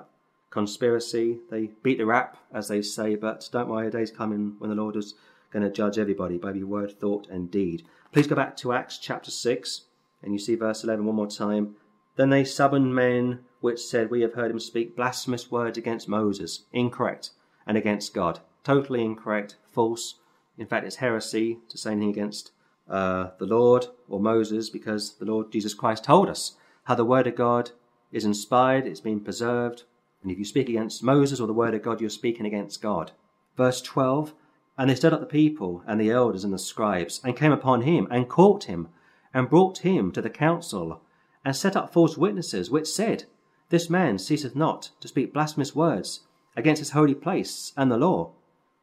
conspiracy. 0.49 1.39
They 1.49 1.71
beat 1.83 1.97
the 1.97 2.05
rap, 2.05 2.37
as 2.53 2.67
they 2.67 2.81
say, 2.81 3.15
but 3.15 3.47
don't 3.51 3.69
worry, 3.69 3.87
a 3.87 3.91
day's 3.91 4.11
coming 4.11 4.55
when 4.59 4.69
the 4.69 4.75
Lord 4.75 4.95
is 4.95 5.15
going 5.51 5.63
to 5.63 5.71
judge 5.71 5.97
everybody 5.97 6.37
by 6.37 6.49
every 6.49 6.63
word, 6.63 6.99
thought, 6.99 7.27
and 7.29 7.49
deed. 7.49 7.83
Please 8.11 8.27
go 8.27 8.35
back 8.35 8.55
to 8.57 8.73
Acts 8.73 8.97
chapter 8.97 9.31
6, 9.31 9.81
and 10.23 10.33
you 10.33 10.39
see 10.39 10.55
verse 10.55 10.83
11 10.83 11.05
one 11.05 11.15
more 11.15 11.27
time. 11.27 11.75
Then 12.15 12.29
they 12.29 12.43
suborned 12.43 12.93
men 12.93 13.39
which 13.61 13.79
said, 13.79 14.09
We 14.09 14.21
have 14.21 14.33
heard 14.33 14.51
him 14.51 14.59
speak 14.59 14.95
blasphemous 14.95 15.51
words 15.51 15.77
against 15.77 16.09
Moses. 16.09 16.65
Incorrect. 16.73 17.31
And 17.65 17.77
against 17.77 18.13
God. 18.13 18.39
Totally 18.63 19.03
incorrect. 19.03 19.55
False. 19.71 20.15
In 20.57 20.65
fact, 20.65 20.85
it's 20.85 20.97
heresy 20.97 21.59
to 21.69 21.77
say 21.77 21.91
anything 21.91 22.09
against 22.09 22.51
uh, 22.89 23.29
the 23.37 23.45
Lord 23.45 23.87
or 24.09 24.19
Moses 24.19 24.69
because 24.69 25.15
the 25.15 25.25
Lord 25.25 25.51
Jesus 25.51 25.73
Christ 25.73 26.03
told 26.03 26.29
us 26.29 26.57
how 26.85 26.95
the 26.95 27.05
Word 27.05 27.27
of 27.27 27.35
God 27.35 27.71
is 28.11 28.25
inspired, 28.25 28.85
it's 28.85 29.01
been 29.01 29.19
preserved. 29.19 29.83
And 30.21 30.31
if 30.31 30.37
you 30.37 30.45
speak 30.45 30.69
against 30.69 31.03
Moses 31.03 31.39
or 31.39 31.47
the 31.47 31.53
Word 31.53 31.73
of 31.73 31.81
God, 31.81 32.01
you're 32.01 32.09
speaking 32.09 32.45
against 32.45 32.81
God. 32.81 33.11
Verse 33.55 33.81
12 33.81 34.33
And 34.77 34.89
they 34.89 34.95
stirred 34.95 35.13
up 35.13 35.19
the 35.19 35.25
people 35.25 35.83
and 35.87 35.99
the 35.99 36.11
elders 36.11 36.43
and 36.43 36.53
the 36.53 36.59
scribes 36.59 37.21
and 37.23 37.35
came 37.35 37.51
upon 37.51 37.81
him 37.81 38.07
and 38.09 38.27
caught 38.27 38.65
him 38.65 38.89
and 39.33 39.49
brought 39.49 39.79
him 39.79 40.11
to 40.11 40.21
the 40.21 40.29
council 40.29 41.01
and 41.45 41.55
set 41.55 41.75
up 41.75 41.93
false 41.93 42.17
witnesses, 42.17 42.69
which 42.69 42.87
said, 42.87 43.25
This 43.69 43.89
man 43.89 44.17
ceaseth 44.17 44.55
not 44.55 44.91
to 44.99 45.07
speak 45.07 45.33
blasphemous 45.33 45.75
words 45.75 46.21
against 46.55 46.79
his 46.79 46.91
holy 46.91 47.15
place 47.15 47.73
and 47.77 47.91
the 47.91 47.97
law. 47.97 48.31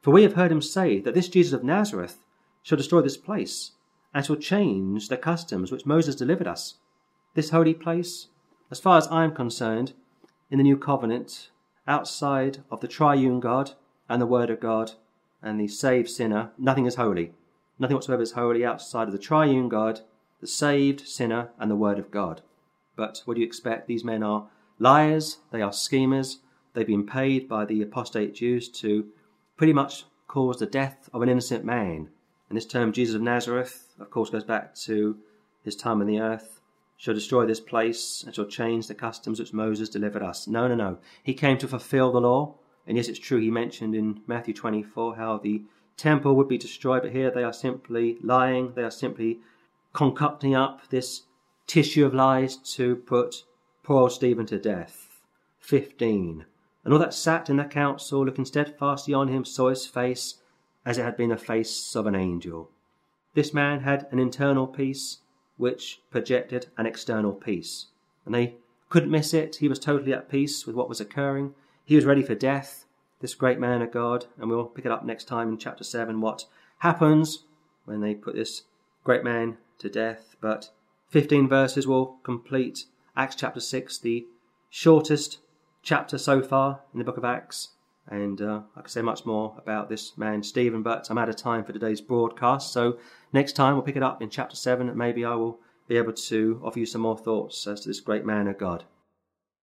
For 0.01 0.12
we 0.12 0.23
have 0.23 0.35
heard 0.35 0.53
him 0.53 0.62
say 0.62 1.01
that 1.01 1.15
this 1.15 1.29
Jesus 1.29 1.53
of 1.53 1.65
Nazareth 1.65 2.25
shall 2.62 2.79
destroy 2.79 3.03
this 3.03 3.17
place, 3.17 3.73
and 4.15 4.25
shall 4.25 4.37
change 4.37 5.09
the 5.09 5.17
customs 5.17 5.71
which 5.71 5.87
Moses 5.87 6.15
delivered 6.15 6.47
us. 6.47 6.75
This 7.35 7.51
holy 7.51 7.75
place, 7.75 8.29
as 8.70 8.81
far 8.81 8.98
as 8.98 9.07
I 9.09 9.24
am 9.24 9.33
concerned, 9.33 9.92
in 10.50 10.59
the 10.59 10.64
new 10.64 10.76
covenant, 10.76 11.50
outside 11.87 12.62
of 12.70 12.81
the 12.81 12.88
triune 12.88 13.40
God 13.40 13.72
and 14.09 14.20
the 14.20 14.26
Word 14.26 14.50
of 14.50 14.61
God 14.61 14.92
and 15.42 15.61
the 15.61 15.68
saved 15.68 16.09
sinner, 16.09 16.50
nothing 16.59 16.87
is 16.87 16.96
holy. 16.96 17.33
Nothing 17.79 17.94
whatsoever 17.94 18.22
is 18.22 18.33
holy 18.33 18.64
outside 18.64 19.09
of 19.09 19.12
the 19.12 19.18
triune 19.18 19.68
God, 19.68 20.00
the 20.40 20.46
saved 20.46 21.07
sinner, 21.07 21.50
and 21.59 21.70
the 21.70 21.76
Word 21.76 21.98
of 21.98 22.11
God. 22.11 22.42
But 22.96 23.22
what 23.24 23.35
do 23.35 23.40
you 23.40 23.46
expect? 23.46 23.87
These 23.87 24.05
men 24.05 24.22
are 24.22 24.48
liars, 24.79 25.38
they 25.50 25.62
are 25.62 25.72
schemers, 25.72 26.38
they've 26.72 26.87
been 26.87 27.07
paid 27.07 27.48
by 27.48 27.64
the 27.64 27.83
apostate 27.83 28.35
Jews 28.35 28.68
to 28.68 29.07
pretty 29.57 29.72
much 29.72 30.05
cause 30.26 30.59
the 30.59 30.66
death 30.66 31.09
of 31.12 31.22
an 31.22 31.29
innocent 31.29 31.64
man. 31.64 32.09
And 32.48 32.57
this 32.57 32.66
term, 32.66 32.92
Jesus 32.92 33.14
of 33.14 33.22
Nazareth, 33.22 33.94
of 33.98 34.11
course, 34.11 34.31
goes 34.31 34.44
back 34.44 34.74
to 34.76 35.18
his 35.62 35.76
time 35.76 36.00
on 36.00 36.07
the 36.07 36.20
earth, 36.20 36.56
shall 36.96 37.14
destroy 37.14 37.44
this 37.44 37.61
place 37.61 38.22
and 38.24 38.35
shall 38.35 38.46
change 38.46 38.87
the 38.87 38.94
customs 38.94 39.38
which 39.38 39.52
Moses 39.52 39.88
delivered 39.88 40.22
us. 40.22 40.48
No, 40.48 40.66
no, 40.66 40.74
no. 40.74 40.98
He 41.22 41.35
came 41.35 41.59
to 41.59 41.68
fulfill 41.68 42.12
the 42.12 42.20
law. 42.20 42.54
And 42.87 42.96
yes, 42.96 43.09
it's 43.09 43.18
true, 43.18 43.40
he 43.40 43.50
mentioned 43.50 43.94
in 43.94 44.20
Matthew 44.26 44.54
24 44.54 45.16
how 45.16 45.38
the 45.38 45.62
temple 45.96 46.37
would 46.37 46.48
be 46.48 46.59
destroyed, 46.59 47.02
but 47.02 47.12
here 47.12 47.30
they 47.30 47.42
are 47.42 47.52
simply 47.52 48.18
lying, 48.22 48.72
they 48.74 48.82
are 48.82 48.90
simply 48.90 49.40
concocting 49.92 50.54
up 50.54 50.88
this 50.88 51.22
tissue 51.66 52.06
of 52.06 52.14
lies 52.14 52.56
to 52.56 52.96
put 52.96 53.44
poor 53.82 54.02
old 54.02 54.12
Stephen 54.12 54.46
to 54.46 54.59
death. 54.59 55.20
15. 55.61 56.44
And 56.85 56.92
all 56.92 57.00
that 57.00 57.14
sat 57.14 57.50
in 57.50 57.56
the 57.56 57.64
council, 57.64 58.24
looking 58.24 58.44
steadfastly 58.44 59.12
on 59.12 59.28
him, 59.28 59.44
saw 59.44 59.70
his 59.70 59.87
face 59.87 60.37
as 60.85 60.98
it 60.98 61.02
had 61.02 61.16
been 61.16 61.30
the 61.30 61.37
face 61.37 61.96
of 61.96 62.06
an 62.06 62.14
angel. 62.14 62.70
This 63.35 63.52
man 63.52 63.80
had 63.80 64.06
an 64.12 64.20
internal 64.20 64.68
peace 64.68 65.18
which 65.57 66.01
projected 66.11 66.66
an 66.77 66.87
external 66.87 67.33
peace. 67.33 67.87
And 68.25 68.35
they 68.35 68.57
couldn't 68.88 69.11
miss 69.11 69.35
it. 69.35 69.57
He 69.57 69.69
was 69.69 69.79
totally 69.79 70.12
at 70.12 70.29
peace 70.29 70.66
with 70.66 70.77
what 70.77 70.88
was 70.88 71.01
occurring. 71.01 71.55
He 71.85 71.97
was 71.97 72.05
ready 72.05 72.23
for 72.23 72.35
death, 72.35 72.85
this 73.21 73.35
great 73.35 73.59
man 73.59 73.83
of 73.83 73.92
God. 73.92 74.27
And 74.38 74.51
we'll 74.51 74.64
pick 74.64 74.85
it 74.85 74.92
up 74.92 75.05
next 75.05 75.25
time 75.25 75.49
in 75.49 75.59
chapter 75.59 75.85
7 75.85 76.21
what 76.21 76.45
happens 76.79 77.45
when 77.85 78.01
they 78.01 78.14
put 78.14 78.35
this 78.35 78.62
great 79.05 79.25
man 79.25 79.59
to 79.79 79.88
death. 79.88 80.37
But 80.40 80.71
15 81.09 81.49
verses 81.49 81.87
will 81.87 82.19
complete 82.23 82.85
Acts 83.16 83.37
chapter 83.37 83.61
6, 83.61 83.99
the 83.99 84.27
shortest 84.69 85.38
chapter 85.83 86.19
so 86.19 86.42
far 86.42 86.81
in 86.92 86.99
the 86.99 87.05
book 87.05 87.16
of 87.16 87.25
Acts. 87.25 87.71
And 88.09 88.40
uh, 88.40 88.61
I 88.77 88.83
could 88.83 88.90
say 88.90 89.03
much 89.03 89.25
more 89.25 89.55
about 89.57 89.88
this 89.88 90.16
man, 90.16 90.42
Stephen, 90.42 90.83
but 90.83 91.09
I'm 91.11 91.19
out 91.19 91.29
of 91.29 91.37
time 91.37 91.64
for 91.64 91.73
today's 91.73 92.01
broadcast. 92.01 92.73
So 92.73 92.99
next 93.37 93.53
time 93.53 93.75
we'll 93.75 93.83
pick 93.83 93.96
it 93.96 94.03
up 94.03 94.22
in 94.22 94.31
chapter 94.31 94.57
7, 94.57 94.88
and 94.88 94.96
maybe 94.99 95.25
I 95.25 95.35
will 95.35 95.61
be 95.87 95.99
able 95.99 96.14
to 96.14 96.61
offer 96.64 96.79
you 96.79 96.87
some 96.87 97.03
more 97.03 97.18
thoughts 97.18 97.66
as 97.66 97.83
to 97.83 97.88
this 97.88 98.01
great 98.01 98.25
man 98.25 98.49
of 98.49 98.59
God. 98.59 98.85